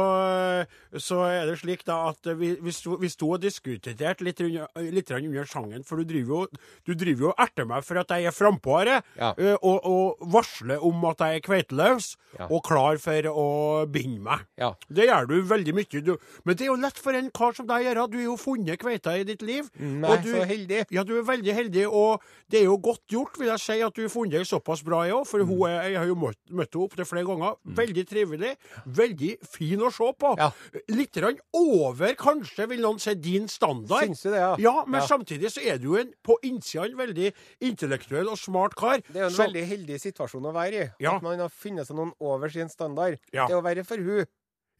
så 0.97 1.19
er 1.29 1.45
det 1.51 1.57
slik 1.61 1.83
da 1.87 1.99
at 2.11 2.27
vi, 2.39 2.53
vi, 2.63 2.73
sto, 2.75 2.97
vi 3.01 3.09
sto 3.11 3.29
og 3.35 3.41
diskuterte 3.43 4.25
litt, 4.25 4.41
under, 4.43 4.67
litt 4.93 5.11
under 5.13 5.45
sangen, 5.49 5.83
for 5.87 6.01
du 6.01 6.07
driver 6.09 6.33
jo 6.33 6.61
du 6.87 6.93
driver 6.97 7.27
jo 7.27 7.31
og 7.33 7.41
erter 7.45 7.67
meg 7.69 7.85
for 7.85 7.99
at 8.01 8.11
jeg 8.15 8.29
er 8.29 8.35
frampå, 8.35 8.79
Are, 8.81 9.01
Ja. 9.19 9.33
og, 9.61 9.85
og 9.85 10.23
varsler 10.33 10.81
om 10.83 11.03
at 11.11 11.21
jeg 11.21 11.39
er 11.41 11.45
kveiteløs 11.45 12.13
Ja. 12.39 12.47
og 12.49 12.63
klar 12.65 12.97
for 12.97 13.27
å 13.29 13.47
binde 13.93 14.23
meg. 14.25 14.39
Ja. 14.57 14.71
Det 14.89 15.05
gjør 15.05 15.27
du 15.29 15.35
veldig 15.45 15.73
mye. 15.77 16.01
Du. 16.01 16.15
Men 16.47 16.55
det 16.57 16.65
er 16.65 16.71
jo 16.71 16.77
lett 16.81 16.97
for 16.97 17.13
en 17.13 17.27
kar 17.35 17.53
som 17.53 17.67
deg 17.69 17.83
å 17.83 17.85
gjøre. 17.85 18.05
Du 18.09 18.15
har 18.17 18.23
jo 18.25 18.37
funnet 18.41 18.79
kveita 18.81 19.13
i 19.19 19.25
ditt 19.27 19.43
liv. 19.45 19.67
Nei, 19.77 20.09
og 20.09 20.23
du, 20.25 20.31
så 20.33 20.47
heldig. 20.49 20.79
ja, 20.89 21.03
du 21.05 21.11
er 21.19 21.27
veldig 21.27 21.42
heldig, 21.51 21.87
og 21.91 22.21
det 22.49 22.61
er 22.61 22.65
jo 22.65 22.77
godt 22.77 23.01
gjort, 23.11 23.37
vil 23.37 23.47
jeg 23.47 23.59
si, 23.59 23.81
at 23.81 23.93
du 23.93 24.01
har 24.03 24.09
funnet 24.09 24.33
ei 24.39 24.43
såpass 24.45 24.83
bra 24.83 25.01
ei 25.03 25.11
òg. 25.11 25.25
For 25.27 25.39
Mm. 25.39 25.47
hun 25.47 25.69
er, 25.69 25.89
jeg 25.89 25.97
har 25.97 26.05
jo 26.07 26.15
møtt, 26.15 26.37
møtt 26.49 26.71
henne 26.73 26.85
opptil 26.87 27.05
flere 27.05 27.25
ganger. 27.25 27.55
Veldig 27.65 28.05
trivelig. 28.07 28.55
Veldig 28.87 29.37
fin 29.45 29.79
å 29.79 29.91
se 29.91 30.13
på. 30.13 30.37
Ja. 30.37 30.51
Litt 30.89 31.17
over, 31.53 32.13
kanskje, 32.15 32.67
vil 32.69 32.79
noen 32.81 32.99
si, 32.99 33.13
din 33.15 33.47
standard. 33.47 34.03
Syns 34.07 34.21
du 34.23 34.29
det, 34.31 34.39
ja? 34.39 34.55
Ja, 34.59 34.85
men 34.85 35.01
Ja. 35.01 35.07
samtidig 35.07 35.51
så 35.51 35.61
er 35.65 35.77
du 35.77 35.95
en 35.97 36.13
på 36.23 36.37
innsida 36.43 36.85
en 36.85 36.95
veldig 36.97 37.33
intellektuell 37.61 38.29
og 38.29 38.37
smart 38.37 38.75
kar. 38.75 38.97
Det 39.01 39.15
er 39.15 39.19
jo 39.19 39.25
en 39.25 39.31
Så- 39.31 39.47
veldig 39.47 39.65
heldig 39.67 39.99
situasjon 39.99 40.43
å 40.43 40.53
være 40.53 40.73
i. 40.99 41.05
At 41.07 41.21
man 41.21 41.39
har 41.39 41.49
funnet 41.49 41.87
seg 41.87 41.95
noen 41.95 42.13
over 42.19 42.49
sin 42.49 42.69
standard. 42.69 43.17
Det 43.31 43.49
å 43.49 43.61
være 43.63 43.85
for 43.85 43.97
hun 43.97 44.25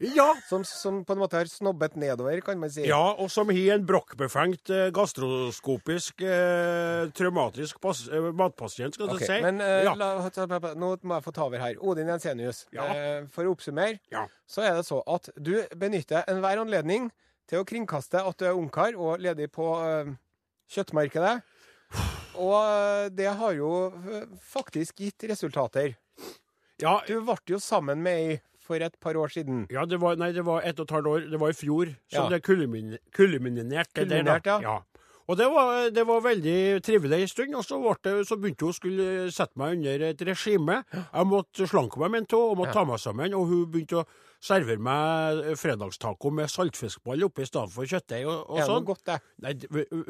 Ja, 0.02 0.34
som, 0.48 0.64
som 0.66 1.04
på 1.06 1.14
en 1.14 1.20
måte 1.20 1.38
har 1.38 1.46
snobbet 1.46 1.94
nedover, 1.96 2.40
kan 2.42 2.58
man 2.58 2.70
si. 2.74 2.82
Ja, 2.88 3.12
og 3.14 3.28
som 3.30 3.48
har 3.54 3.76
en 3.76 3.84
brokkbefengt 3.86 4.70
eh, 4.74 4.88
gastroskopisk 4.94 6.24
eh, 6.26 7.04
traumatisk 7.14 7.78
pas 7.80 8.00
eh, 8.10 8.26
matpasient, 8.34 8.96
skal 8.98 9.12
du 9.12 9.14
Ok, 9.14 9.22
si. 9.22 9.36
Men 9.44 9.60
eh, 9.62 9.84
ja. 9.86 9.92
la, 9.94 10.08
nå 10.74 10.88
må 11.06 11.14
jeg 11.20 11.24
få 11.28 11.32
ta 11.36 11.44
over 11.46 11.62
her. 11.62 11.78
Odin 11.78 12.10
Jensenius, 12.10 12.64
Ja. 12.74 12.88
eh, 12.90 13.26
for 13.30 13.46
å 13.46 13.54
oppsummere, 13.54 14.00
Ja. 14.10 14.24
så 14.50 14.64
er 14.66 14.74
det 14.80 14.86
så 14.88 14.98
at 15.06 15.30
du 15.38 15.54
benytter 15.78 16.26
enhver 16.26 16.58
anledning 16.64 17.12
til 17.46 17.62
å 17.62 17.68
kringkaste 17.68 18.18
at 18.26 18.38
du 18.42 18.48
er 18.48 18.58
ungkar 18.58 18.96
og 18.98 19.22
ledig 19.22 19.46
på 19.54 19.68
kjøttmarkedet. 20.74 21.36
Og 22.42 23.12
det 23.14 23.28
har 23.38 23.52
jo 23.54 23.70
faktisk 24.42 24.98
gitt 25.04 25.22
resultater. 25.30 25.94
ja, 26.82 26.98
Du 27.06 27.20
ble 27.22 27.36
jo 27.46 27.60
sammen 27.62 28.02
med 28.02 28.18
ei 28.18 28.40
for 28.64 28.80
et 28.82 28.96
par 29.00 29.14
år 29.20 29.28
siden. 29.34 29.66
ja, 29.70 29.84
det 29.84 30.00
var, 30.00 30.16
nei, 30.16 30.32
det 30.32 30.44
var 30.46 30.62
ett 30.64 30.80
og 30.80 30.88
et 30.88 30.96
halvt 30.96 31.06
år. 31.12 31.30
Det 31.30 31.40
var 31.40 31.52
i 31.52 31.58
fjor 31.58 31.92
som 32.08 32.24
Ja. 32.24 32.28
det 32.32 32.42
kulmin, 32.46 32.96
kulminerte. 33.14 34.04
Kulminert, 34.04 34.46
ja. 34.46 34.80
Og 35.26 35.38
det 35.40 35.46
var, 35.48 35.88
det 35.88 36.02
var 36.06 36.20
veldig 36.20 36.82
trivelig 36.84 37.22
en 37.22 37.28
stund. 37.28 37.54
Og 37.56 37.64
så, 37.64 37.78
det, 38.04 38.12
så 38.28 38.36
begynte 38.36 38.66
hun 38.66 38.74
å 38.74 38.76
skulle 38.76 39.06
sette 39.32 39.56
meg 39.56 39.78
under 39.78 40.02
et 40.10 40.20
regime. 40.28 40.82
Jeg 40.92 41.26
måtte 41.30 41.64
slanke 41.70 41.96
meg, 42.02 42.10
med 42.12 42.20
en 42.24 42.26
tå 42.34 42.40
og 42.50 42.58
måtte 42.60 42.74
Ja. 42.74 42.80
ta 42.82 42.84
meg 42.84 43.00
sammen. 43.00 43.32
Og 43.34 43.46
hun 43.48 43.64
begynte 43.72 44.02
å 44.02 44.06
servere 44.44 44.82
meg 44.84 45.54
fredagstaco 45.56 46.32
med 46.34 46.50
saltfiskball 46.52 47.24
oppi 47.24 47.44
i 47.44 47.48
stedet 47.48 47.72
for 47.72 47.88
kjøttdeig 47.88 48.26
og, 48.28 48.42
og 48.50 48.58
Er 48.58 48.60
det 48.60 48.66
sånn. 48.68 48.82
noe 48.82 48.88
godt, 48.90 49.04
det? 49.08 49.18
Nei, 49.44 49.54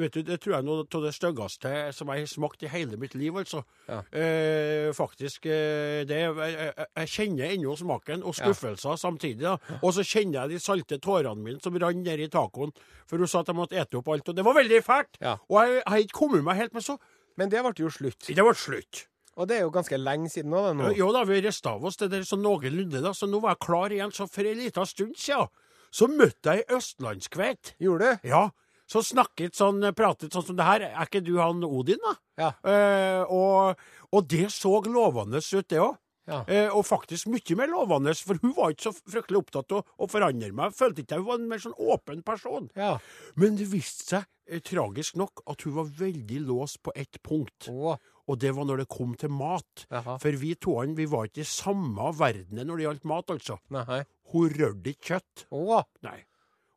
vet 0.02 0.16
du, 0.16 0.20
det 0.26 0.38
tror 0.42 0.56
jeg 0.56 0.58
er 0.58 0.66
noe 0.66 0.86
av 0.86 1.04
det 1.04 1.12
styggeste 1.14 1.74
som 1.94 2.10
jeg 2.10 2.24
har 2.24 2.32
smakt 2.32 2.66
i 2.66 2.72
hele 2.72 2.98
mitt 3.00 3.14
liv, 3.18 3.38
altså. 3.44 3.62
Ja. 3.86 4.00
Eh, 4.10 4.88
faktisk. 4.96 5.46
Eh, 5.46 6.02
det, 6.08 6.20
jeg, 6.24 6.72
jeg, 6.82 7.12
kjenner 7.14 7.54
ennå 7.54 7.76
smaken, 7.78 8.26
og 8.26 8.34
skuffelser 8.38 8.98
samtidig. 9.00 9.44
da. 9.44 9.78
Og 9.80 9.94
så 9.94 10.06
kjenner 10.06 10.42
jeg 10.42 10.56
de 10.56 10.62
salte 10.64 10.98
tårene 11.02 11.38
mine 11.44 11.62
som 11.62 11.78
rant 11.78 12.02
ned 12.02 12.26
i 12.26 12.30
tacoen, 12.32 12.74
for 13.06 13.22
hun 13.22 13.30
sa 13.30 13.44
at 13.44 13.52
jeg 13.52 13.58
måtte 13.58 13.78
ete 13.78 14.00
opp 14.00 14.10
alt. 14.10 14.32
Og 14.32 14.38
det 14.38 14.46
var 14.46 14.58
veldig 14.58 14.82
fælt! 14.84 15.20
Ja. 15.22 15.38
Og 15.48 15.60
jeg 15.62 15.74
jeg 15.74 15.90
har 15.92 16.04
ikke 16.04 16.18
kommet 16.18 16.44
meg 16.46 16.56
helt 16.60 16.74
med 16.74 16.84
så 16.86 16.98
Men 17.36 17.50
det 17.50 17.64
ble 17.64 17.72
jo 17.76 17.90
slutt. 17.90 18.28
Det 18.30 18.38
ble 18.38 18.54
slutt. 18.54 19.06
Og 19.34 19.48
det 19.50 19.58
er 19.58 19.64
jo 19.64 19.72
ganske 19.74 19.98
lenge 19.98 20.30
siden 20.32 20.52
nå, 20.54 20.62
det 20.68 20.74
nå. 20.78 20.90
Jo 20.98 21.10
da, 21.14 21.24
vi 21.28 21.40
rista 21.44 21.74
av 21.74 21.84
oss 21.88 21.98
det 22.00 22.10
der 22.12 22.26
sånn 22.28 22.44
noenlunde, 22.44 23.02
da, 23.02 23.14
så 23.16 23.28
nå 23.30 23.40
var 23.42 23.56
jeg 23.56 23.64
klar 23.66 23.94
igjen. 23.94 24.14
Så 24.14 24.28
for 24.30 24.46
en 24.46 24.60
liten 24.60 24.90
stund 24.90 25.16
siden 25.18 25.50
så 25.94 26.08
møtte 26.10 26.54
jeg 26.54 26.64
ei 26.64 26.76
østlandskveit. 26.78 27.74
Gjorde 27.82 28.14
du? 28.14 28.28
Ja, 28.30 28.48
så 28.90 29.00
snakket 29.04 29.56
sånn, 29.56 29.80
pratet 29.96 30.34
sånn 30.34 30.44
som 30.50 30.56
det 30.58 30.66
her. 30.66 30.86
Er 30.90 31.06
ikke 31.06 31.22
du 31.24 31.36
han 31.40 31.64
Odin, 31.64 32.00
da? 32.04 32.14
Ja. 32.40 32.48
Eh, 32.68 33.32
og, 33.32 33.84
og 34.12 34.26
det 34.30 34.48
så 34.52 34.76
lovende 34.84 35.40
ut, 35.40 35.68
det 35.70 35.80
òg. 35.80 35.94
Ja. 36.24 36.40
Eh, 36.48 36.70
og 36.72 36.86
faktisk 36.88 37.28
mye 37.28 37.56
mer 37.58 37.68
lovende, 37.68 38.14
for 38.16 38.40
hun 38.40 38.54
var 38.56 38.72
ikke 38.72 38.88
så 38.88 38.94
fryktelig 38.96 39.42
opptatt 39.42 39.74
av 39.76 39.84
å 40.00 40.08
forandre 40.08 40.52
meg. 40.56 40.76
Følte 40.76 41.04
ikke 41.04 41.20
hun 41.20 41.28
var 41.28 41.40
en 41.40 41.50
mer 41.50 41.60
sånn 41.60 41.76
åpen 41.76 42.22
person. 42.24 42.70
Ja. 42.78 42.94
Men 43.40 43.58
det 43.60 43.68
viste 43.72 44.08
seg, 44.08 44.28
eh, 44.48 44.62
tragisk 44.64 45.18
nok, 45.20 45.44
at 45.52 45.64
hun 45.66 45.76
var 45.76 45.92
veldig 46.00 46.40
låst 46.48 46.80
på 46.84 46.94
ett 46.96 47.20
punkt. 47.24 47.68
Å, 47.68 47.96
Og 48.30 48.38
det 48.40 48.54
var 48.56 48.64
når 48.68 48.82
det 48.82 48.90
kom 48.92 49.14
til 49.20 49.32
mat. 49.32 49.86
Aha. 49.92 50.16
For 50.22 50.40
vi 50.40 50.54
to 50.56 50.78
vi 50.96 51.06
var 51.10 51.28
ikke 51.28 51.44
i 51.44 51.48
samme 51.48 52.12
verden 52.16 52.62
når 52.64 52.76
det 52.76 52.86
gjaldt 52.86 53.10
mat, 53.10 53.34
altså. 53.34 53.58
Nei. 53.74 54.04
Hun 54.32 54.54
rørte 54.54 54.94
ikke 54.94 55.10
kjøtt. 55.12 55.44
Oh. 55.52 55.82
Nei. 56.06 56.22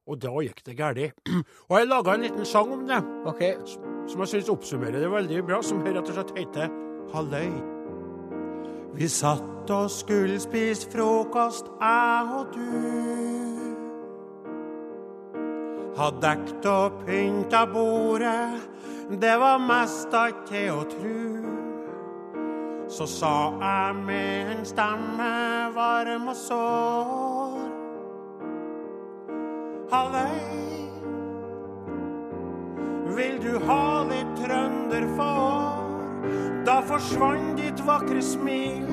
Og 0.07 0.19
da 0.23 0.31
gikk 0.43 0.63
det 0.63 0.77
galt. 0.79 1.23
Og 1.69 1.79
jeg 1.79 1.89
laga 1.89 2.15
en 2.15 2.27
liten 2.27 2.47
sang 2.47 2.71
om 2.71 2.85
det 2.87 2.99
okay. 3.27 3.55
som 4.07 4.23
jeg 4.23 4.33
syns 4.35 4.51
oppsummerer 4.51 5.03
det 5.03 5.11
veldig 5.11 5.41
bra, 5.47 5.61
som 5.63 5.83
rett 5.83 6.03
og 6.03 6.15
slett 6.15 6.35
heter 6.39 6.71
Halløy. 7.13 7.51
Vi 8.97 9.07
satt 9.11 9.71
og 9.71 9.91
skulle 9.91 10.39
spise 10.41 10.87
frokost, 10.91 11.67
jeg 11.81 12.37
og 12.39 12.55
du. 12.55 13.76
Hadde 15.97 16.21
dekt 16.21 16.65
og 16.69 16.99
pynta 17.07 17.63
bordet, 17.65 18.61
det 19.21 19.33
var 19.41 19.57
mest 19.57 20.13
ikke 20.13 20.43
til 20.45 20.67
å 20.75 20.83
tru. 20.91 21.23
Så 22.85 23.07
sa 23.09 23.31
jeg 23.57 23.95
med 24.05 24.51
en 24.53 24.61
stemme 24.69 25.29
varm 25.73 26.27
og 26.29 26.37
sår. 26.37 27.57
Halløy. 29.89 30.37
Vil 33.17 33.41
du 33.41 33.57
ha 33.65 34.03
litt 34.11 34.37
trønderfår? 34.37 35.81
Da 36.67 36.77
forsvant 36.85 37.57
ditt 37.57 37.81
vakre 37.87 38.21
smil. 38.21 38.85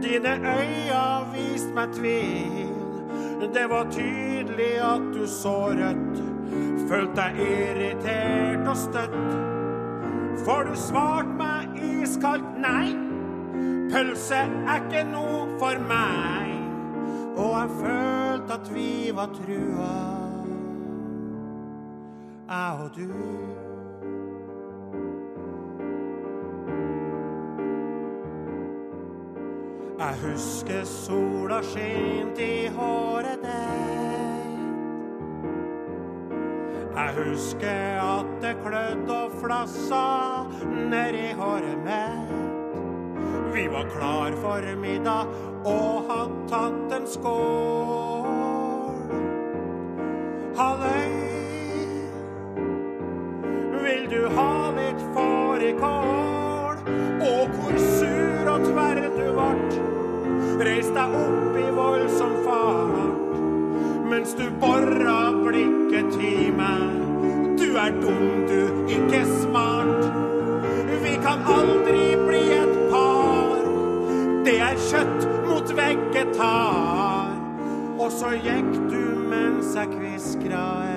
Dine 0.00 0.38
øyne 0.40 1.04
viste 1.36 1.76
meg 1.76 1.92
tvil. 1.92 2.72
Det 3.54 3.70
var 3.70 3.84
tydelig 3.92 4.43
pinlig 4.54 4.80
at 4.80 5.14
du 5.14 5.26
så 5.26 5.68
rødt. 5.68 6.22
Følte 6.88 7.16
deg 7.16 7.38
irritert 7.38 8.68
og 8.68 8.76
støtt. 8.76 9.34
For 10.44 10.62
du 10.68 10.74
svart 10.76 11.30
meg 11.38 11.78
iskaldt 11.82 12.58
nei. 12.60 12.94
Pølse 13.90 14.44
er 14.66 14.82
ikke 14.82 15.04
noe 15.10 15.46
for 15.58 15.78
meg. 15.88 16.52
Og 17.36 17.50
jeg 17.58 17.70
følte 17.80 18.54
at 18.54 18.74
vi 18.74 19.10
var 19.14 19.30
trua, 19.34 19.94
jeg 22.48 22.84
og 22.84 22.90
du. 22.96 23.10
Jeg 29.98 30.14
husker 30.22 30.84
sola 30.84 31.62
skinte 31.62 32.44
i 32.44 32.66
håret 32.68 33.42
der. 33.42 33.93
Husker 37.14 38.00
at 38.02 38.26
det 38.42 38.56
klødde 38.64 39.14
og 39.14 39.30
flassa 39.42 40.04
nedi 40.90 41.30
håret 41.38 41.78
mitt. 41.86 42.32
Vi 43.54 43.66
var 43.70 43.86
klar 43.92 44.34
for 44.42 44.66
middag 44.80 45.30
og 45.64 46.08
hadde 46.10 46.40
tatt 46.50 46.94
en 46.96 47.06
skål. 47.06 48.98
Halløy, 50.58 51.14
vil 53.84 54.04
du 54.10 54.20
ha 54.34 54.54
litt 54.80 55.06
fårikål? 55.14 56.82
Og 57.24 57.56
hvor 57.56 57.78
sur 57.78 58.52
og 58.56 58.66
tverr 58.66 59.06
du 59.14 59.26
vart. 59.38 59.80
Reis 60.66 60.90
deg 60.98 61.18
opp 61.22 61.58
i 61.58 61.70
voldsom 61.78 62.38
fart 62.44 63.03
mens 64.10 64.34
du 64.34 64.44
borra 64.60 65.32
blikket 65.44 66.12
til 66.12 66.52
meg. 66.56 67.00
Du 67.58 67.76
er 67.80 67.94
dum, 68.02 68.46
du, 68.48 68.60
ikke 68.88 69.24
smart. 69.40 70.04
Vi 71.04 71.14
kan 71.24 71.44
aldri 71.56 72.14
bli 72.26 72.42
et 72.58 72.76
par. 72.90 73.62
Det 74.44 74.58
er 74.60 74.80
kjøtt 74.90 75.28
mot 75.48 75.76
vegetar. 75.76 77.32
Og 77.98 78.10
så 78.12 78.34
gikk 78.36 78.74
du 78.90 79.00
mens 79.30 79.74
jeg 79.76 79.92
kviskra 79.94 80.93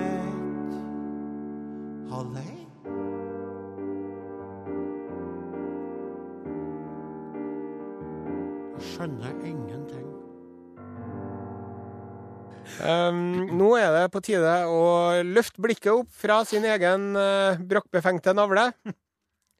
på 14.17 14.23
tide 14.25 14.53
å 14.65 15.21
løfte 15.21 15.62
blikket 15.62 15.91
opp 15.93 16.10
fra 16.23 16.41
sin 16.47 16.65
egen 16.65 17.12
uh, 17.13 17.60
brokkbefengte 17.69 18.34
navle 18.34 18.71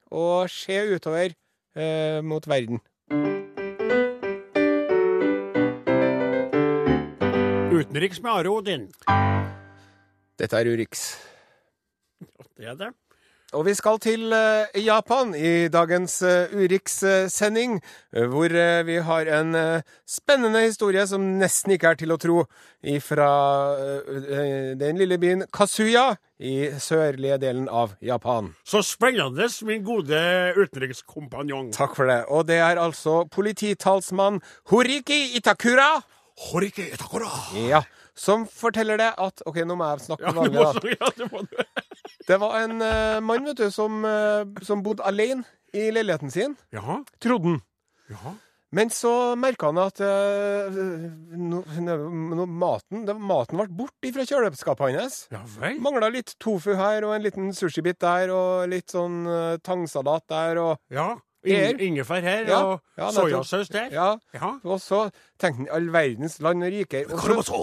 og 0.07 0.47
se 0.49 0.77
utover 0.95 1.33
eh, 1.75 2.19
mot 2.23 2.45
verden. 2.47 2.79
Utenriks 7.67 8.21
med 8.23 8.31
Are 8.31 8.53
Odin. 8.53 8.87
Dette 10.39 10.61
er 10.61 10.71
Urix. 10.71 11.03
Det 12.55 12.71
er 12.71 12.79
det. 12.79 12.93
Og 13.55 13.63
vi 13.63 13.71
skal 13.77 13.95
til 14.03 14.33
eh, 14.36 14.75
Japan 14.83 15.29
i 15.31 15.69
dagens 15.71 16.17
uh, 16.19 16.51
Urix-sending, 16.51 17.77
eh, 18.12 18.25
hvor 18.27 18.51
eh, 18.51 18.81
vi 18.83 18.97
har 18.99 19.29
en 19.38 19.55
eh, 19.55 19.86
spennende 20.03 20.65
historie 20.65 21.05
som 21.07 21.23
nesten 21.39 21.71
ikke 21.71 21.93
er 21.93 21.99
til 22.01 22.12
å 22.12 22.17
tro, 22.19 22.41
fra 23.01 23.27
den 24.77 24.99
lille 24.99 25.17
byen 25.19 25.41
Kasuya 25.51 26.12
i 26.39 26.69
sørlige 26.79 27.39
delen 27.41 27.65
av 27.67 27.95
Japan. 28.05 28.51
Så 28.63 28.83
spennende, 28.86 29.47
min 29.65 29.81
gode 29.83 30.19
utenrikskompanjong. 30.55 31.71
Takk 31.75 31.97
for 31.97 32.07
det. 32.07 32.19
Og 32.29 32.45
det 32.47 32.60
er 32.62 32.79
altså 32.79 33.23
polititalsmann 33.33 34.39
Horiki 34.69 35.33
Itakura 35.39 35.97
Horiki 36.51 36.86
Itakura. 36.93 37.31
ja, 37.65 37.81
som 38.15 38.45
forteller 38.45 39.01
det 39.01 39.12
at 39.17 39.43
OK, 39.49 39.63
nå 39.65 39.75
må 39.79 39.89
jeg 39.93 40.07
snakke 40.12 40.29
Ja, 40.29 40.36
vanlig, 40.38 40.60
da. 40.62 40.97
ja, 41.01 41.13
det 41.17 41.31
må 41.33 41.43
du. 41.47 41.87
Det 42.27 42.39
var 42.41 42.57
en 42.63 42.81
uh, 42.81 43.19
mann, 43.23 43.45
vet 43.49 43.57
du, 43.61 43.69
som, 43.73 44.03
uh, 44.05 44.43
som 44.65 44.83
bodde 44.85 45.05
alene 45.07 45.45
i 45.73 45.89
leiligheten 45.91 46.31
sin. 46.33 46.57
Jaha. 46.73 47.01
Trodde 47.23 47.53
han. 47.53 47.61
Jaha. 48.11 48.33
Men 48.77 48.89
så 48.91 49.11
merka 49.39 49.69
han 49.69 49.79
at 49.79 50.01
uh, 50.03 50.79
no, 51.39 51.61
no, 51.79 52.45
maten, 52.45 53.05
det, 53.07 53.15
maten 53.15 53.61
ble 53.61 53.67
borte 53.77 54.11
fra 54.15 54.25
kjøleskapet 54.27 54.97
hans. 54.97 55.21
Ja. 55.31 55.43
Mangla 55.79 56.09
litt 56.11 56.35
tofu 56.43 56.73
her, 56.75 57.07
og 57.07 57.15
en 57.15 57.23
liten 57.23 57.53
sushibit 57.55 58.01
der, 58.03 58.33
og 58.35 58.67
litt 58.71 58.91
sånn 58.91 59.23
tangsalat 59.63 60.27
der, 60.33 60.59
og 60.63 60.83
Ja. 60.91 61.13
In 61.47 61.79
ingefær 61.79 62.21
her, 62.25 62.47
Ja, 62.49 62.57
og 62.65 62.81
ja, 62.97 63.11
soyasaus 63.11 63.69
der. 63.71 63.91
Ja. 63.93 64.07
Ja. 64.33 64.49
Og 64.63 64.81
så 64.83 65.05
tenkte 65.39 65.63
han 65.63 65.69
all 65.71 65.91
verdens 65.93 66.39
land 66.43 66.63
og 66.65 66.73
riker. 66.73 67.05
Og 67.07 67.19
så, 67.45 67.53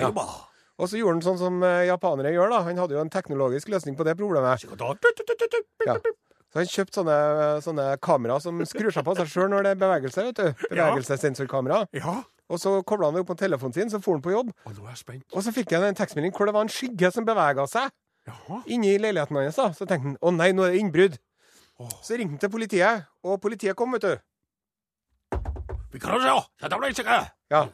Ja. 0.00 0.16
Og 0.80 0.88
så 0.88 0.98
gjorde 0.98 1.18
han 1.18 1.24
sånn 1.26 1.40
som 1.40 1.62
eh, 1.66 1.84
japanere 1.90 2.32
gjør, 2.34 2.52
da. 2.54 2.60
Han 2.66 2.80
hadde 2.80 2.96
jo 2.96 3.02
en 3.04 3.12
teknologisk 3.12 3.68
løsning 3.72 3.96
på 3.98 4.06
det 4.08 4.16
problemet. 4.18 4.64
Ja. 5.86 5.98
Så 6.52 6.60
han 6.60 6.68
kjøpte 6.68 6.98
sånne, 7.00 7.16
sånne 7.64 7.86
kamera 8.04 8.36
som 8.44 8.58
skrur 8.68 8.92
seg 8.92 9.06
på 9.06 9.14
seg 9.16 9.30
sjøl 9.32 9.48
når 9.52 9.64
det 9.64 9.70
er 9.72 9.78
bevegelse. 9.80 10.24
vet 10.28 10.40
du. 10.40 10.66
Bevegelsessensorkamera. 10.68 11.86
Ja. 11.96 12.18
Og 12.52 12.60
så 12.60 12.74
kobla 12.84 13.08
han 13.08 13.16
det 13.16 13.22
opp 13.24 13.30
på 13.32 13.38
telefonen 13.40 13.72
sin, 13.72 13.92
så 13.92 14.00
for 14.04 14.18
han 14.18 14.24
på 14.24 14.34
jobb. 14.34 14.50
Og 14.68 14.74
nå 14.76 14.84
er 14.84 14.92
jeg 14.92 15.00
spent. 15.00 15.24
Og 15.32 15.44
så 15.46 15.54
fikk 15.56 15.72
han 15.72 15.86
en 15.88 15.96
tekstmelding 15.96 16.34
hvor 16.36 16.50
det 16.50 16.54
var 16.56 16.66
en 16.66 16.72
skygge 16.72 17.08
som 17.14 17.24
bevega 17.24 17.64
seg 17.70 17.88
Jaha. 18.28 18.58
inni 18.68 18.98
leiligheten 19.00 19.38
hans. 19.40 19.56
da. 19.56 19.70
Så 19.72 19.88
tenkte 19.88 20.10
han 20.10 20.18
å 20.20 20.34
nei, 20.36 20.50
nå 20.52 20.66
er 20.66 20.74
det 20.74 20.82
innbrudd. 20.82 21.16
Oh. 21.80 21.88
Så 22.04 22.18
ringte 22.20 22.36
han 22.36 22.42
til 22.44 22.52
politiet, 22.52 23.08
og 23.24 23.40
politiet 23.40 23.78
kom, 23.78 23.96
vet 23.96 24.04
du. 24.04 24.12
Ja. 27.52 27.64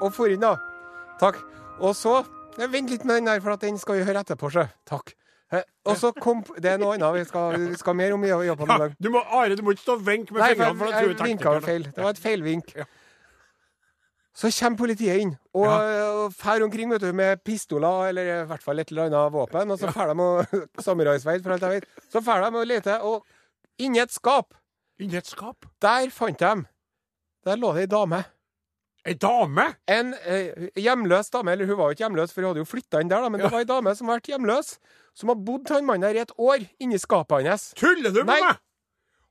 Og 0.00 0.12
for 0.16 0.32
inn, 0.32 0.40
da. 0.40 0.56
Takk. 1.20 1.38
Og 1.80 1.94
så 1.96 2.18
Nei, 2.56 2.66
Vent 2.72 2.88
litt 2.88 3.02
med 3.04 3.18
den 3.18 3.26
der, 3.28 3.40
for 3.44 3.52
at 3.52 3.60
den 3.60 3.76
skal 3.78 3.98
vi 3.98 4.04
høre 4.08 4.22
etterpå. 4.24 4.48
sjø. 4.52 4.62
Takk. 4.88 5.10
Eh, 5.52 5.62
Og 5.86 5.96
så 6.00 6.08
kom 6.16 6.40
Det 6.56 6.64
er 6.72 6.78
noe 6.80 6.94
annet 6.96 7.14
vi 7.14 7.24
skal, 7.28 7.52
vi 7.68 7.76
skal 7.78 7.94
mer 7.94 8.14
om 8.16 8.24
i 8.24 8.28
Japan 8.32 8.70
i 8.72 8.78
Ja, 8.80 8.88
du 8.98 9.10
må, 9.14 9.20
Are, 9.30 9.54
du 9.54 9.62
må 9.62 9.74
ikke 9.76 9.82
stå 9.84 9.94
og 9.98 10.06
vinke 10.06 10.32
med 10.34 10.40
Nei, 10.40 10.54
fingrene. 10.54 10.78
for 10.78 10.86
da 10.90 11.00
tror 11.02 11.12
jeg, 11.12 11.26
vinka 11.28 11.52
feil. 11.60 11.82
Det 11.94 12.02
var 12.02 12.10
et 12.10 12.18
feilvink. 12.18 12.72
Ja. 12.76 12.84
Så 14.36 14.50
kommer 14.52 14.76
politiet 14.76 15.20
inn 15.22 15.30
og, 15.54 15.64
og 15.68 16.32
fer 16.36 16.64
omkring 16.64 16.90
vet 16.92 17.00
du, 17.00 17.12
med 17.16 17.40
pistoler, 17.44 18.08
eller 18.10 18.26
i 18.42 18.46
hvert 18.50 18.62
fall 18.64 18.78
et 18.82 18.90
eller 18.92 19.06
annet 19.08 19.32
våpen. 19.32 19.70
Og 19.72 19.78
så 19.80 19.92
fer 19.94 20.10
de 20.12 20.26
og 20.26 20.64
samuraisverd, 20.88 21.42
for 21.44 21.54
alt 21.54 21.62
jeg 21.62 21.70
vet. 21.78 21.86
Så 22.12 22.20
fer 22.24 22.42
de 22.44 22.50
og 22.60 22.66
leter, 22.68 23.00
og 23.06 23.24
inni 23.78 24.00
et 24.02 24.12
skap, 24.12 24.52
Inni 25.00 25.16
et 25.20 25.26
skap. 25.28 25.64
der 25.80 26.08
fant 26.10 26.38
de 26.40 26.64
Der 27.44 27.56
lå 27.60 27.72
det 27.76 27.86
ei 27.86 27.86
dame. 27.92 28.24
Ei 29.06 29.14
dame? 29.14 29.68
En 29.86 30.12
eh, 30.26 30.68
hjemløs 30.82 31.30
dame, 31.30 31.52
eller 31.54 31.68
hun 31.70 31.78
var 31.78 31.90
jo 31.92 31.96
ikke 31.96 32.04
hjemløs, 32.08 32.32
for 32.34 32.42
hun 32.42 32.50
hadde 32.50 32.62
jo 32.64 32.68
flytta 32.68 33.00
inn 33.04 33.10
der, 33.12 33.22
da, 33.22 33.28
men 33.30 33.40
Ja. 33.40 33.46
det 33.46 33.52
var 33.54 33.62
ei 33.62 33.68
dame 33.70 33.94
som 33.94 34.08
har 34.10 34.18
vært 34.18 34.30
hjemløs, 34.32 34.72
som 35.14 35.30
har 35.30 35.36
bodd 35.46 35.66
til 35.68 35.76
han 35.78 35.86
mannen 35.86 36.02
der 36.08 36.18
i 36.18 36.24
et 36.24 36.32
år, 36.38 36.64
inni 36.82 36.98
skapet 36.98 37.46
hans. 37.46 37.68
Tuller 37.78 38.10
du 38.10 38.24
med 38.24 38.32
Nei. 38.34 38.40
meg? 38.42 38.58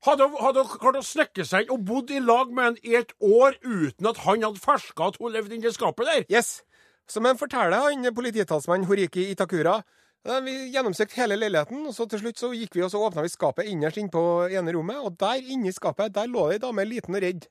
Hadde 0.05 0.27
hun 0.29 0.37
hadde 0.39 0.61
hun 0.63 0.79
klart 0.79 0.99
å 0.99 1.03
snekke 1.03 1.43
seg 1.49 1.65
inn 1.65 1.73
og 1.75 1.83
bodd 1.85 2.11
i 2.13 2.19
lag 2.21 2.51
med 2.53 2.63
han 2.63 2.75
i 2.85 2.95
et 2.95 3.11
år 3.19 3.55
uten 3.65 4.07
at 4.07 4.17
han 4.23 4.43
hadde 4.45 4.61
ferska 4.61 5.07
at 5.11 5.17
hun 5.19 5.33
levde 5.33 5.55
inni 5.57 5.71
skapet 5.73 6.05
der? 6.05 6.25
Yes. 6.29 6.61
Som 7.09 7.25
han 7.25 7.37
forteller, 7.37 7.81
han 7.89 8.05
polititalsmann 8.13 8.85
Horiki 8.85 9.27
Itakura. 9.33 9.79
Da 10.25 10.39
Vi 10.41 10.53
gjennomsøkte 10.73 11.19
hele 11.19 11.35
leiligheten, 11.37 11.83
og 11.85 11.93
så 11.93 12.07
til 12.09 12.23
slutt 12.23 12.39
så 12.41 12.47
gikk 12.57 12.73
vi 12.73 12.81
og 12.81 12.89
så 12.89 12.97
åpna 13.05 13.21
vi 13.21 13.29
skapet 13.29 13.67
innerst 13.69 13.99
inn 14.01 14.09
på 14.09 14.21
ene 14.49 14.73
rommet, 14.73 14.97
og 15.05 15.13
der 15.21 15.37
inni 15.53 15.69
skapet 15.73 16.15
der 16.15 16.25
lå 16.31 16.47
det 16.49 16.55
ei 16.57 16.61
dame 16.63 16.85
liten 16.89 17.13
og 17.13 17.21
redd. 17.21 17.45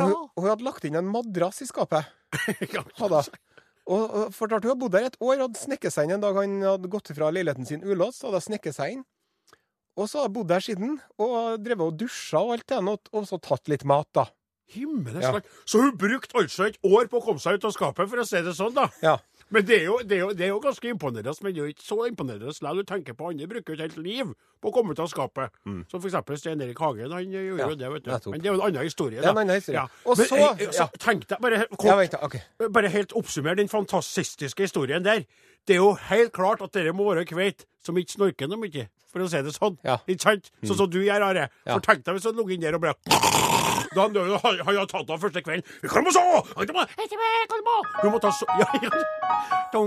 Og 0.00 0.14
hun, 0.14 0.30
hun 0.40 0.48
hadde 0.48 0.64
lagt 0.64 0.86
inn 0.88 0.96
en 0.96 1.10
madrass 1.12 1.60
i 1.60 1.68
skapet. 1.68 2.08
Hadde. 3.02 3.20
Og, 3.84 4.00
og 4.00 4.32
fortalte 4.32 4.64
hun 4.64 4.72
hadde 4.72 4.80
bodd 4.80 4.94
der 4.96 5.10
et 5.10 5.18
år, 5.20 5.42
hadde 5.44 5.60
snekket 5.60 5.92
seg 5.92 6.08
inn 6.08 6.16
en 6.16 6.24
dag 6.24 6.38
han 6.40 6.54
hadde 6.64 6.88
gått 6.88 7.12
fra 7.18 7.28
leiligheten 7.36 7.68
sin 7.68 7.84
ulåst, 7.84 8.24
hadde 8.24 8.40
snekket 8.46 8.78
seg 8.78 8.96
inn. 8.96 9.02
Og 10.00 10.08
så 10.08 10.22
hadde 10.22 10.32
hun 10.32 10.38
bodd 10.38 10.54
der 10.54 10.64
siden, 10.64 10.96
og 11.20 11.60
drevet 11.60 11.92
og 11.92 12.00
dusja 12.00 12.40
og 12.40 12.56
alt 12.56 12.66
det, 12.72 12.80
og 13.12 13.28
så 13.28 13.36
tatt 13.44 13.68
litt 13.68 13.84
mat, 13.84 14.08
da. 14.16 14.24
Himmelens 14.74 15.22
Ja. 15.24 15.40
Så 15.64 15.80
hun 15.82 15.96
brukte 15.96 16.34
altså 16.40 16.66
et 16.68 16.78
år 16.84 17.06
på 17.08 17.20
å 17.20 17.24
komme 17.24 17.40
seg 17.42 17.54
ut 17.60 17.64
av 17.64 17.72
skapet, 17.76 18.08
for 18.10 18.16
å 18.22 18.26
si 18.26 18.42
det 18.42 18.54
sånn, 18.58 18.74
da. 18.74 18.88
Ja. 19.02 19.16
Men 19.52 19.62
det 19.68 19.76
er 19.76 19.84
jo, 19.84 19.98
det 20.02 20.16
er 20.16 20.20
jo, 20.24 20.28
det 20.34 20.44
er 20.46 20.48
jo 20.54 20.60
ganske 20.64 20.88
imponerende, 20.88 21.34
men 21.44 21.52
det 21.54 21.60
er 21.60 21.66
jo 21.68 21.72
ikke 21.74 21.84
så 21.84 21.98
imponerende 22.08 22.48
likevel. 22.48 22.78
Du 22.80 22.84
tenker 22.88 23.14
på 23.14 23.28
andre 23.30 23.46
bruker 23.46 23.74
jo 23.74 23.76
et 23.76 23.82
helt 23.84 23.98
liv 24.02 24.30
på 24.64 24.70
å 24.70 24.72
komme 24.72 24.94
ut 24.96 25.02
av 25.04 25.06
skapet. 25.12 25.52
Som 25.92 26.00
for 26.00 26.08
eksempel 26.08 26.38
Stein 26.40 26.60
Erik 26.64 26.78
Hagen. 26.80 27.12
Han 27.12 27.28
gjorde 27.30 27.60
Ja, 27.60 27.68
jo 27.68 27.76
det, 27.76 27.90
vet 27.92 28.04
du. 28.04 28.10
nettopp. 28.10 28.32
Men 28.32 28.40
det 28.40 28.48
er 28.48 28.54
jo 28.54 28.60
en 28.60 28.66
annen 28.70 28.82
historie, 28.88 29.20
da. 29.20 29.30
en 29.30 29.38
annen 29.44 29.54
historie. 29.60 29.76
Ja. 29.84 29.86
Og 30.06 30.18
Men, 30.18 30.26
så- 30.26 30.38
eh, 30.58 30.70
så 30.72 30.88
Tenk 30.98 31.26
deg, 31.28 31.38
bare 31.40 31.58
helt 31.60 31.70
Ja, 31.70 31.76
kort, 31.76 31.98
vent, 32.00 32.40
da. 32.58 32.68
Bare 32.70 32.88
helt 32.88 33.12
oppsummer 33.12 33.54
den 33.54 33.68
fantastiske 33.68 34.58
historien 34.64 35.02
der. 35.04 35.24
Det 35.66 35.76
er 35.76 35.80
jo 35.80 35.92
helt 36.08 36.32
klart 36.32 36.60
at 36.62 36.72
dere 36.72 36.92
må 36.92 37.04
være 37.14 37.24
kveit 37.28 37.64
som 37.84 37.94
ikke 37.96 38.16
snorker 38.16 38.48
noe 38.48 38.58
mye, 38.58 38.88
for 39.14 39.22
å 39.24 39.30
si 39.30 39.40
det 39.46 39.54
sånn. 39.54 39.78
Ja. 39.86 39.96
Ikke 40.10 40.26
sant? 40.26 40.50
Sånn 40.66 40.80
som 40.82 40.90
du 40.90 40.98
gjør, 41.04 41.22
Are. 41.30 41.46
Ja. 41.64 41.76
For 41.76 41.86
tenk 41.86 42.02
deg 42.04 42.18
hvis 42.18 42.26
han 42.28 42.34
lå 42.38 42.48
inn 42.50 42.64
der 42.66 42.74
og 42.76 42.82
bare 42.84 42.98
da 43.94 44.02
han, 44.08 44.14
døde, 44.14 44.38
han, 44.42 44.56
han 44.58 44.74
hadde 44.74 44.90
tatt 44.90 45.10
av 45.14 45.20
første 45.22 45.38
kvelden. 45.44 45.62
Kan 45.86 46.02
du 46.06 46.10
så? 46.10 46.22
Kan 46.50 46.66
du 46.66 46.72
må- 46.74 48.20
ta 48.24 48.30
så... 48.34 48.46
Ja, 48.58 48.66
ja. 48.82 48.90
Jeg 48.90 49.78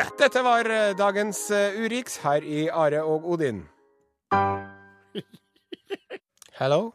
jeg 0.00 0.08
Dette 0.18 0.42
var 0.46 0.70
eh, 0.70 0.92
dagens 0.98 1.50
eh, 1.54 1.78
Urix 1.84 2.18
her 2.24 2.42
i 2.42 2.66
Are 2.68 3.04
og 3.06 3.30
Odin. 3.30 3.62
Hello? 6.58 6.92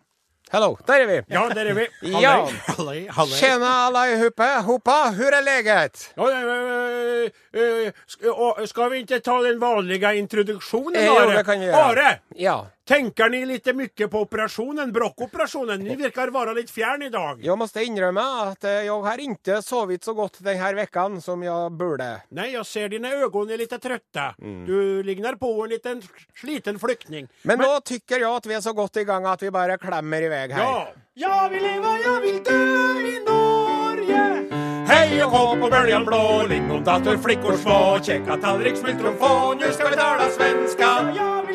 Hello, 0.55 0.77
der 0.87 1.01
er 1.03 1.07
vi. 1.09 1.15
Ja, 1.35 1.41
der 1.51 1.65
er 1.67 1.73
vi. 1.75 1.85
Ja. 2.21 2.33
Halløy, 2.67 3.07
halløy. 3.11 3.33
Tjena 3.35 3.71
allihopa, 3.89 4.45
hoppa, 4.63 5.09
hur 5.17 5.35
er 5.35 5.43
leget? 5.43 6.05
Ja, 6.15 7.91
sk- 8.07 8.29
och 8.29 8.91
vi 8.91 8.97
ikke 9.03 9.19
ta 9.19 9.35
den 9.43 9.59
vanlige 9.59 10.13
introduksjonen, 10.15 10.95
Eh, 10.95 11.05
jo, 11.07 11.15
det 11.31 11.43
kan 11.45 11.59
vi 11.59 11.65
gjøre. 11.65 11.83
Are! 11.83 12.19
Ja, 12.39 12.55
Tänker 12.85 13.29
ni 13.29 13.39
litt 13.49 13.65
mye 13.73 14.07
på 14.07 14.19
operasjonen, 14.21 14.91
brokkoperasjonen? 14.93 15.81
Ni 15.81 15.95
verkar 15.97 16.29
være 16.29 16.53
litt 16.53 16.69
fjern 16.69 17.01
i 17.01 17.09
dag. 17.09 17.39
måste 17.41 17.57
måtte 17.57 17.83
innrømme 17.83 18.25
at 18.43 18.63
jeg 18.63 18.97
har 19.05 19.23
ikke 19.23 19.61
sovet 19.65 20.03
så 20.03 20.13
godt 20.13 20.37
denne 20.39 20.61
här 20.61 20.75
veckan 20.75 21.21
som 21.21 21.41
jeg 21.43 21.71
burde. 21.71 22.21
Nei, 22.29 22.51
jeg 22.53 22.65
ser 22.65 22.89
dine 22.89 23.09
øyne 23.09 23.53
er 23.53 23.57
litt 23.57 23.73
trøtte. 23.81 24.35
Mm. 24.37 24.65
Du 24.67 25.01
ligner 25.01 25.35
på 25.35 25.49
en 25.63 25.69
liten 25.69 26.03
sliten 26.35 26.77
flyktning. 26.77 27.27
Men, 27.41 27.57
nå 27.57 27.79
tykker 27.81 28.19
jeg 28.19 28.29
at 28.29 28.45
vi 28.45 28.53
er 28.53 28.61
så 28.61 28.73
godt 28.73 29.01
i 29.01 29.03
gang 29.03 29.25
at 29.25 29.41
vi 29.41 29.49
bare 29.49 29.79
klemmer 29.81 30.21
i 30.21 30.29
vei 30.29 30.45
her. 30.53 30.61
Ja! 30.61 30.85
Jeg 31.15 31.51
vil 31.51 31.63
leve, 31.63 31.91
jeg 32.03 32.21
vil 32.21 32.39
dø 32.43 32.61
i 33.01 33.17
Norge. 33.25 34.23
Hei 34.85 35.21
og 35.23 35.31
hå 35.31 35.43
på 35.57 35.69
bøljan 35.73 36.05
blå, 36.05 36.21
lingondatter, 36.51 37.17
flickor 37.17 37.57
små, 37.57 37.97
kjekka 37.97 38.37
tallrik, 38.43 38.77
smultron, 38.77 39.57
nu 39.57 39.71
skal 39.73 39.89
vi 39.89 39.95
tala 39.97 40.29
svenska. 40.29 40.89
Ja, 41.15 41.29
vill 41.47 41.54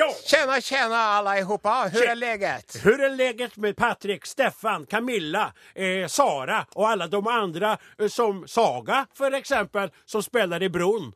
Ja. 0.00 0.14
Tjena, 0.24 0.60
tjena 0.60 0.96
allihopa, 0.96 1.88
hur 1.92 2.00
Tje- 2.00 2.10
är 2.10 2.14
läget? 2.14 2.76
Hur 2.84 3.00
är 3.00 3.10
läget 3.10 3.56
med 3.56 3.76
Patrik, 3.76 4.26
Stefan, 4.26 4.86
Camilla, 4.86 5.52
eh, 5.74 6.06
Sara 6.08 6.66
och 6.74 6.88
alla 6.88 7.06
de 7.06 7.26
andra 7.26 7.78
eh, 7.98 8.08
som 8.08 8.48
Saga 8.48 9.06
för 9.14 9.32
exempel, 9.32 9.90
som 10.04 10.22
spelar 10.22 10.62
i 10.62 10.68
Bron? 10.68 11.12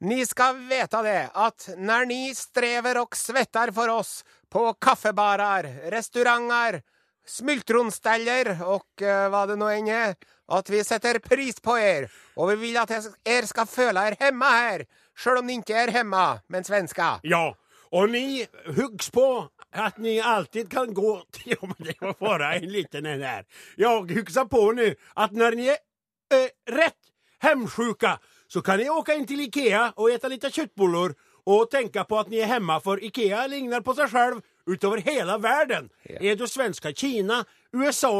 Ni 0.00 0.26
ska 0.26 0.52
veta 0.52 1.02
det 1.02 1.28
att 1.32 1.68
när 1.76 2.06
ni 2.06 2.34
sträver 2.34 3.00
och 3.02 3.16
svettar 3.16 3.70
för 3.70 3.88
oss 3.88 4.24
på 4.52 4.72
kaffebarer, 4.74 5.90
restauranger, 5.90 6.82
smultronställer 7.26 8.64
och 8.64 9.02
eh, 9.02 9.30
vad 9.30 9.48
det 9.48 9.56
nu 9.56 9.72
än 9.72 9.88
är, 9.88 10.14
att 10.48 10.70
vi 10.70 10.84
sätter 10.84 11.18
pris 11.18 11.60
på 11.60 11.78
er 11.78 12.10
och 12.34 12.50
vi 12.50 12.56
vill 12.56 12.76
att 12.76 12.90
er 13.24 13.46
ska 13.46 13.66
føle 13.66 14.08
er 14.08 14.16
hemma 14.20 14.44
här, 14.50 14.84
själv 15.18 15.38
om 15.38 15.46
ni 15.46 15.52
inte 15.52 15.74
är 15.74 15.88
hemma, 15.88 16.40
men 16.46 16.64
svenska. 16.64 17.20
Ja, 17.22 17.56
och 17.96 18.10
ni 18.10 18.46
huggs 18.66 19.10
på 19.10 19.48
at 19.72 19.98
ni 19.98 20.20
alltid 20.20 20.70
kan 20.70 20.94
gå 20.94 21.22
til 21.32 21.42
Ja, 21.52 21.56
men 21.62 21.86
det 21.86 21.94
var 22.00 22.14
bare 22.20 22.54
en 22.56 22.68
liten 22.72 23.06
en 23.06 23.22
her. 23.22 23.44
Jag 23.76 24.10
hugsar 24.10 24.44
på 24.44 24.72
nu 24.72 24.94
at 25.16 25.32
når 25.32 25.50
ni 25.56 25.68
er 25.68 25.78
eh, 26.32 26.50
rett 26.68 27.02
hemsjuka 27.42 28.18
så 28.48 28.62
kan 28.62 28.78
ni 28.78 28.90
åka 28.90 29.14
inn 29.14 29.26
til 29.26 29.40
Ikea 29.40 29.92
og 29.96 30.10
äta 30.10 30.28
litt 30.28 30.44
kjøttboller 30.44 31.14
og 31.46 31.70
tenke 31.70 32.04
på 32.04 32.18
at 32.18 32.28
ni 32.30 32.40
er 32.42 32.50
hjemme, 32.50 32.80
for 32.82 32.98
Ikea 33.02 33.46
ligner 33.46 33.80
på 33.86 33.94
seg 33.94 34.10
selv 34.10 34.42
utover 34.66 35.00
hele 35.06 35.38
verden. 35.42 35.90
Ja. 36.10 36.18
Er 36.20 36.36
du 36.36 36.46
svenska 36.50 36.92
Kina, 36.92 37.44
USA 37.76 38.12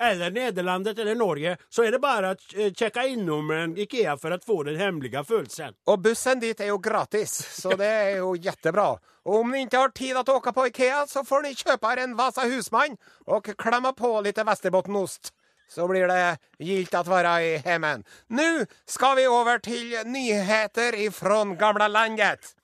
eller 0.00 0.30
Nederlandet 0.30 0.98
eller 0.98 1.14
Norge 1.18 1.56
så 1.68 1.84
er 1.84 1.94
det 1.94 2.00
bare 2.02 2.34
å 2.34 2.68
sjekke 2.70 3.06
innom 3.12 3.50
en 3.54 3.74
Ikea 3.78 4.16
for 4.20 4.34
å 4.34 4.38
få 4.46 4.62
den 4.68 4.78
hemmelige 4.80 5.24
følelsen. 5.26 5.76
Og 5.90 6.02
bussen 6.04 6.40
dit 6.42 6.60
er 6.60 6.72
jo 6.72 6.78
gratis, 6.82 7.34
så 7.60 7.74
det 7.78 7.90
er 7.90 8.12
jo 8.20 8.34
kjempebra. 8.36 8.94
Og 9.26 9.42
om 9.42 9.52
ni 9.52 9.64
ikke 9.66 9.82
har 9.82 9.92
tid 9.96 10.16
å 10.20 10.24
åke 10.36 10.54
på 10.56 10.68
Ikea 10.70 11.04
så 11.10 11.24
får 11.26 11.44
ni 11.44 11.54
kjøpe 11.58 11.90
her 11.90 12.04
en 12.04 12.16
Vasa 12.18 12.46
Husmann 12.48 12.96
og 13.26 13.52
klemme 13.60 13.92
på 13.96 14.14
litt 14.24 14.40
västerbottenost. 14.40 15.34
Så 15.70 15.86
blir 15.86 16.08
det 16.10 16.38
gilt 16.58 16.94
å 16.98 17.04
være 17.06 17.34
i 17.46 17.50
hemmen. 17.62 18.02
Nå 18.34 18.64
skal 18.90 19.14
vi 19.20 19.28
over 19.30 19.60
til 19.62 19.92
nyheter 20.10 20.96
ifrån 20.98 21.54
gamla 21.60 21.86
landet. 21.86 22.56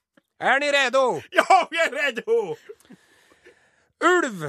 Er 0.42 0.59
ni 0.61 0.72
redo? 0.74 1.20
Ja, 1.32 1.62
vi 1.70 1.78
er 1.85 1.94
redo! 1.94 2.56
Ulv! 4.04 4.48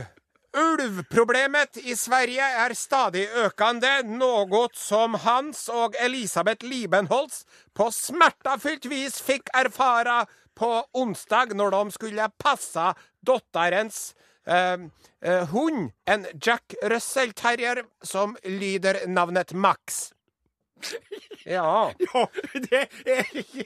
Ulvproblemet 0.55 1.77
i 1.77 1.95
Sverige 1.95 2.45
er 2.63 2.73
stadig 2.73 3.25
økende, 3.43 3.89
noe 4.07 4.67
som 4.77 5.17
Hans 5.21 5.67
og 5.69 5.97
Elisabeth 5.99 6.65
Liebenholz 6.65 7.43
på 7.75 7.89
smertefullt 7.93 8.87
vis 8.89 9.19
fikk 9.21 9.51
erfare 9.53 10.23
på 10.57 10.71
onsdag 10.97 11.53
når 11.57 11.75
de 11.75 11.83
skulle 11.97 12.29
passe 12.39 12.85
dotterens 13.27 14.15
eh, 14.47 14.87
eh, 15.21 15.43
hund, 15.51 15.91
en 16.07 16.25
Jack 16.33 16.77
Russell 16.81 17.35
Terrier 17.37 17.83
som 18.01 18.37
lyder 18.43 19.03
navnet 19.07 19.53
Max. 19.53 20.07
Ja. 21.47 21.91
Ja, 22.13 22.27
det, 22.53 22.87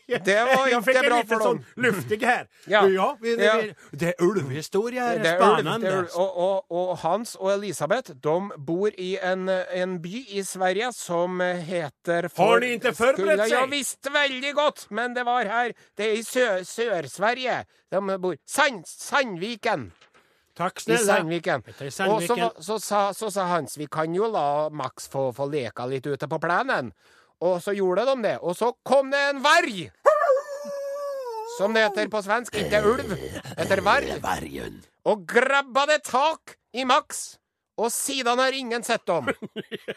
Det 0.25 0.37
var 0.45 0.67
ikke 0.67 0.77
inte 0.77 1.09
bra 1.09 1.19
for 1.27 1.35
dem. 1.35 1.41
Sånn 1.41 1.57
dem. 1.57 1.83
luftig 1.85 2.19
her. 2.25 2.47
Ja. 2.69 2.83
Ja, 2.87 3.17
vi, 3.21 3.35
Ja. 3.41 3.55
Vi, 3.61 3.97
det 3.97 4.13
er 4.13 4.23
ulvehistorie 4.23 5.01
her. 5.01 5.17
Det 5.17 5.23
det 5.23 5.87
är 5.87 5.97
ulv. 5.97 6.07
og, 6.15 6.37
og, 6.37 6.71
och 6.71 6.97
Hans 6.97 7.35
og 7.35 7.53
Elisabeth 7.53 8.11
de 8.11 8.51
bor 8.57 8.89
i 8.97 9.17
en, 9.21 9.49
en 9.49 10.01
by 10.01 10.25
i 10.29 10.43
Sverige 10.43 10.93
som 10.93 11.39
heter 11.41 12.29
Har 12.37 12.59
de 12.59 12.73
ikke 12.77 12.93
forberedt 12.93 13.47
seg? 13.47 13.55
Ja 13.55 13.65
visst, 13.65 14.07
visste 14.07 14.53
godt, 14.53 14.55
gott, 14.55 14.85
men 14.89 15.15
det 15.15 15.25
var 15.25 15.45
her. 15.45 15.73
Det 15.97 16.05
er 16.05 16.19
i 16.19 16.23
Sør-Sverige. 16.63 17.65
De 17.91 18.19
bor 18.19 18.35
Sand, 18.45 18.85
Sandviken. 18.87 19.91
Tack 20.57 20.77
I 20.77 20.81
snälla. 20.81 21.15
Sandviken. 21.15 21.63
Og 22.07 22.23
så, 22.23 22.51
så, 22.59 22.79
så, 22.79 23.13
så 23.13 23.31
sa 23.31 23.43
Hans 23.43 23.77
vi 23.77 23.87
kan 23.87 24.15
jo 24.15 24.27
la 24.31 24.69
Max 24.69 25.07
få, 25.09 25.31
få 25.33 25.47
leka 25.49 25.85
litt 25.85 26.07
ute 26.07 26.27
på 26.27 26.39
planen. 26.39 26.91
Och 27.41 27.63
så 27.63 27.73
gjorde 27.73 28.05
de 28.05 28.21
det. 28.21 28.37
Og 28.37 28.57
så 28.57 28.73
kom 28.83 29.09
det 29.11 29.17
en 29.17 29.41
varg! 29.41 29.91
Som 31.57 31.73
det 31.73 31.79
heter 31.79 32.07
på 32.07 32.21
svensk, 32.21 32.55
Ikke 32.55 32.81
ulv. 32.85 33.15
Etter 33.57 33.81
varg. 33.81 34.11
Og 35.09 35.25
grabba 35.27 35.85
det 35.89 36.03
tak 36.05 36.53
i 36.73 36.85
Max. 36.85 37.39
Og 37.81 37.89
siden 37.91 38.39
har 38.39 38.53
ingen 38.53 38.83
sett 38.83 39.05
dem. 39.09 39.31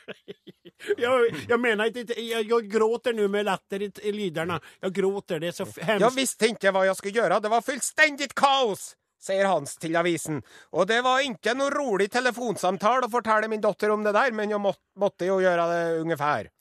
jeg, 1.04 1.44
jeg 1.48 1.60
mener 1.60 1.90
ikke 1.90 2.16
Jeg, 2.16 2.48
jeg 2.48 2.70
gråter 2.72 3.12
nå 3.12 3.28
med 3.28 3.44
latter 3.44 3.84
i, 3.84 3.90
i 4.08 4.14
lyderne. 4.14 4.56
Jeg 4.80 4.96
gråter, 4.96 5.44
det 5.44 5.52
er 5.52 5.58
så 5.58 5.68
hemskt. 5.68 6.00
Jeg 6.06 6.16
visste 6.16 6.48
ikke 6.48 6.72
hva 6.72 6.86
jeg 6.88 6.96
skulle 6.96 7.20
gjøre. 7.20 7.42
Det 7.44 7.52
var 7.52 7.66
fullstendig 7.66 8.30
kaos, 8.32 8.94
sier 9.20 9.50
Hans 9.52 9.76
til 9.76 10.00
avisen. 10.00 10.40
Og 10.72 10.88
det 10.88 11.02
var 11.04 11.20
ikke 11.28 11.52
noe 11.60 11.68
rolig 11.76 12.08
telefonsamtal 12.14 13.04
å 13.04 13.12
fortelle 13.12 13.52
min 13.52 13.60
dotter 13.60 13.92
om 13.92 14.06
det 14.06 14.16
der, 14.16 14.32
men 14.32 14.56
jeg 14.56 14.64
måtte, 14.64 14.84
måtte 14.96 15.28
jo 15.28 15.42
gjøre 15.44 15.68
det 15.74 15.84
ungefär. 16.00 16.53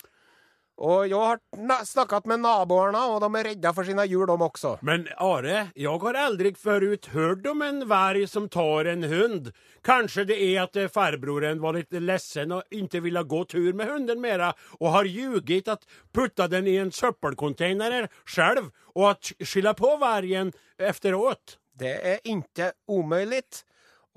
Och 0.84 1.08
jeg 1.08 1.16
har 1.16 1.86
snakket 1.86 2.26
med 2.28 2.42
naboene, 2.44 3.00
og 3.08 3.22
de 3.24 3.28
er 3.40 3.48
redda 3.48 3.72
for 3.72 3.88
sine 3.88 4.04
hjul, 4.04 4.26
de 4.28 4.36
også. 4.36 4.74
Men 4.84 5.06
Are, 5.16 5.70
jeg 5.80 6.02
har 6.04 6.18
aldri 6.20 6.52
forut 6.60 7.08
hørt 7.14 7.48
om 7.48 7.64
en 7.64 7.86
varg 7.88 8.26
som 8.28 8.50
tar 8.52 8.90
en 8.92 9.06
hund. 9.08 9.48
Kanskje 9.88 10.26
det 10.28 10.42
er 10.44 10.62
att 10.62 10.76
eh, 10.76 10.90
farbroren 10.92 11.62
var 11.64 11.78
litt 11.78 11.96
ledsen 11.96 12.52
og 12.52 12.68
ikke 12.68 13.00
ville 13.06 13.24
gå 13.24 13.46
tur 13.46 13.72
med 13.74 13.94
hunden 13.94 14.20
mer, 14.20 14.44
og 14.82 14.92
har 14.92 15.08
ljuget 15.08 15.72
at 15.72 15.88
putta 16.12 16.50
den 16.52 16.68
i 16.68 16.76
en 16.76 16.92
søppelcontainer 16.92 18.10
selv, 18.28 18.74
og 18.92 19.10
at 19.14 19.32
skylda 19.40 19.74
på 19.80 19.96
vargen 20.04 20.52
efteråt. 20.78 21.62
Det 21.80 21.96
er 21.96 22.20
ikke 22.28 22.74
umulig, 22.92 23.64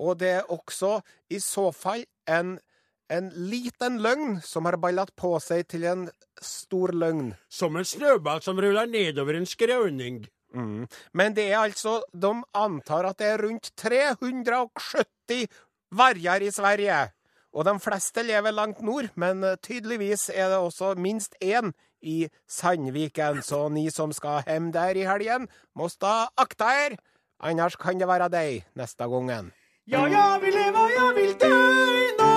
og 0.03 0.19
det 0.19 0.35
er 0.41 0.51
også 0.51 0.99
i 1.31 1.39
så 1.39 1.71
fall 1.71 2.03
en, 2.27 2.57
en 3.09 3.29
liten 3.49 3.99
løgn 4.03 4.39
som 4.43 4.65
har 4.65 4.77
ballat 4.81 5.13
på 5.15 5.37
seg 5.43 5.67
til 5.71 5.85
en 5.87 6.07
stor 6.41 6.93
løgn. 6.93 7.33
Som 7.49 7.77
en 7.77 7.87
snøball 7.87 8.41
som 8.45 8.59
ruller 8.59 8.85
nedover 8.85 9.35
en 9.35 9.47
en 9.47 10.25
Mm. 10.53 10.87
Men 11.13 11.35
det 11.35 11.51
er 11.51 11.57
altså 11.59 12.01
de 12.13 12.31
antar 12.55 13.05
at 13.05 13.19
det 13.19 13.27
er 13.27 13.41
rundt 13.43 13.71
370 13.75 15.47
varger 15.91 16.41
i 16.41 16.51
Sverige. 16.51 17.11
Og 17.53 17.65
de 17.65 17.79
fleste 17.79 18.23
lever 18.23 18.51
langt 18.51 18.81
nord, 18.81 19.09
men 19.15 19.43
tydeligvis 19.61 20.29
er 20.29 20.49
det 20.49 20.57
også 20.57 20.95
minst 20.95 21.35
en 21.41 21.73
i 22.01 22.29
Sandviken. 22.47 23.41
Så 23.41 23.69
ni 23.69 23.89
som 23.89 24.13
skal 24.13 24.43
hjem 24.47 24.71
der 24.71 24.95
i 24.95 25.07
helgen 25.07 25.47
må 25.75 25.89
da 26.01 26.27
akta 26.37 26.65
her. 26.65 26.97
annars 27.39 27.75
kan 27.75 27.99
det 27.99 28.07
være 28.07 28.29
deg 28.29 28.65
neste 28.75 29.03
gangen. 29.03 29.51
Ja, 29.87 30.05
jeg 30.05 30.41
vil 30.41 30.53
leve, 30.53 30.89
jeg 30.97 31.15
vil 31.15 31.33
dø 31.39 31.53
i 31.53 32.09
Norge! 32.19 32.36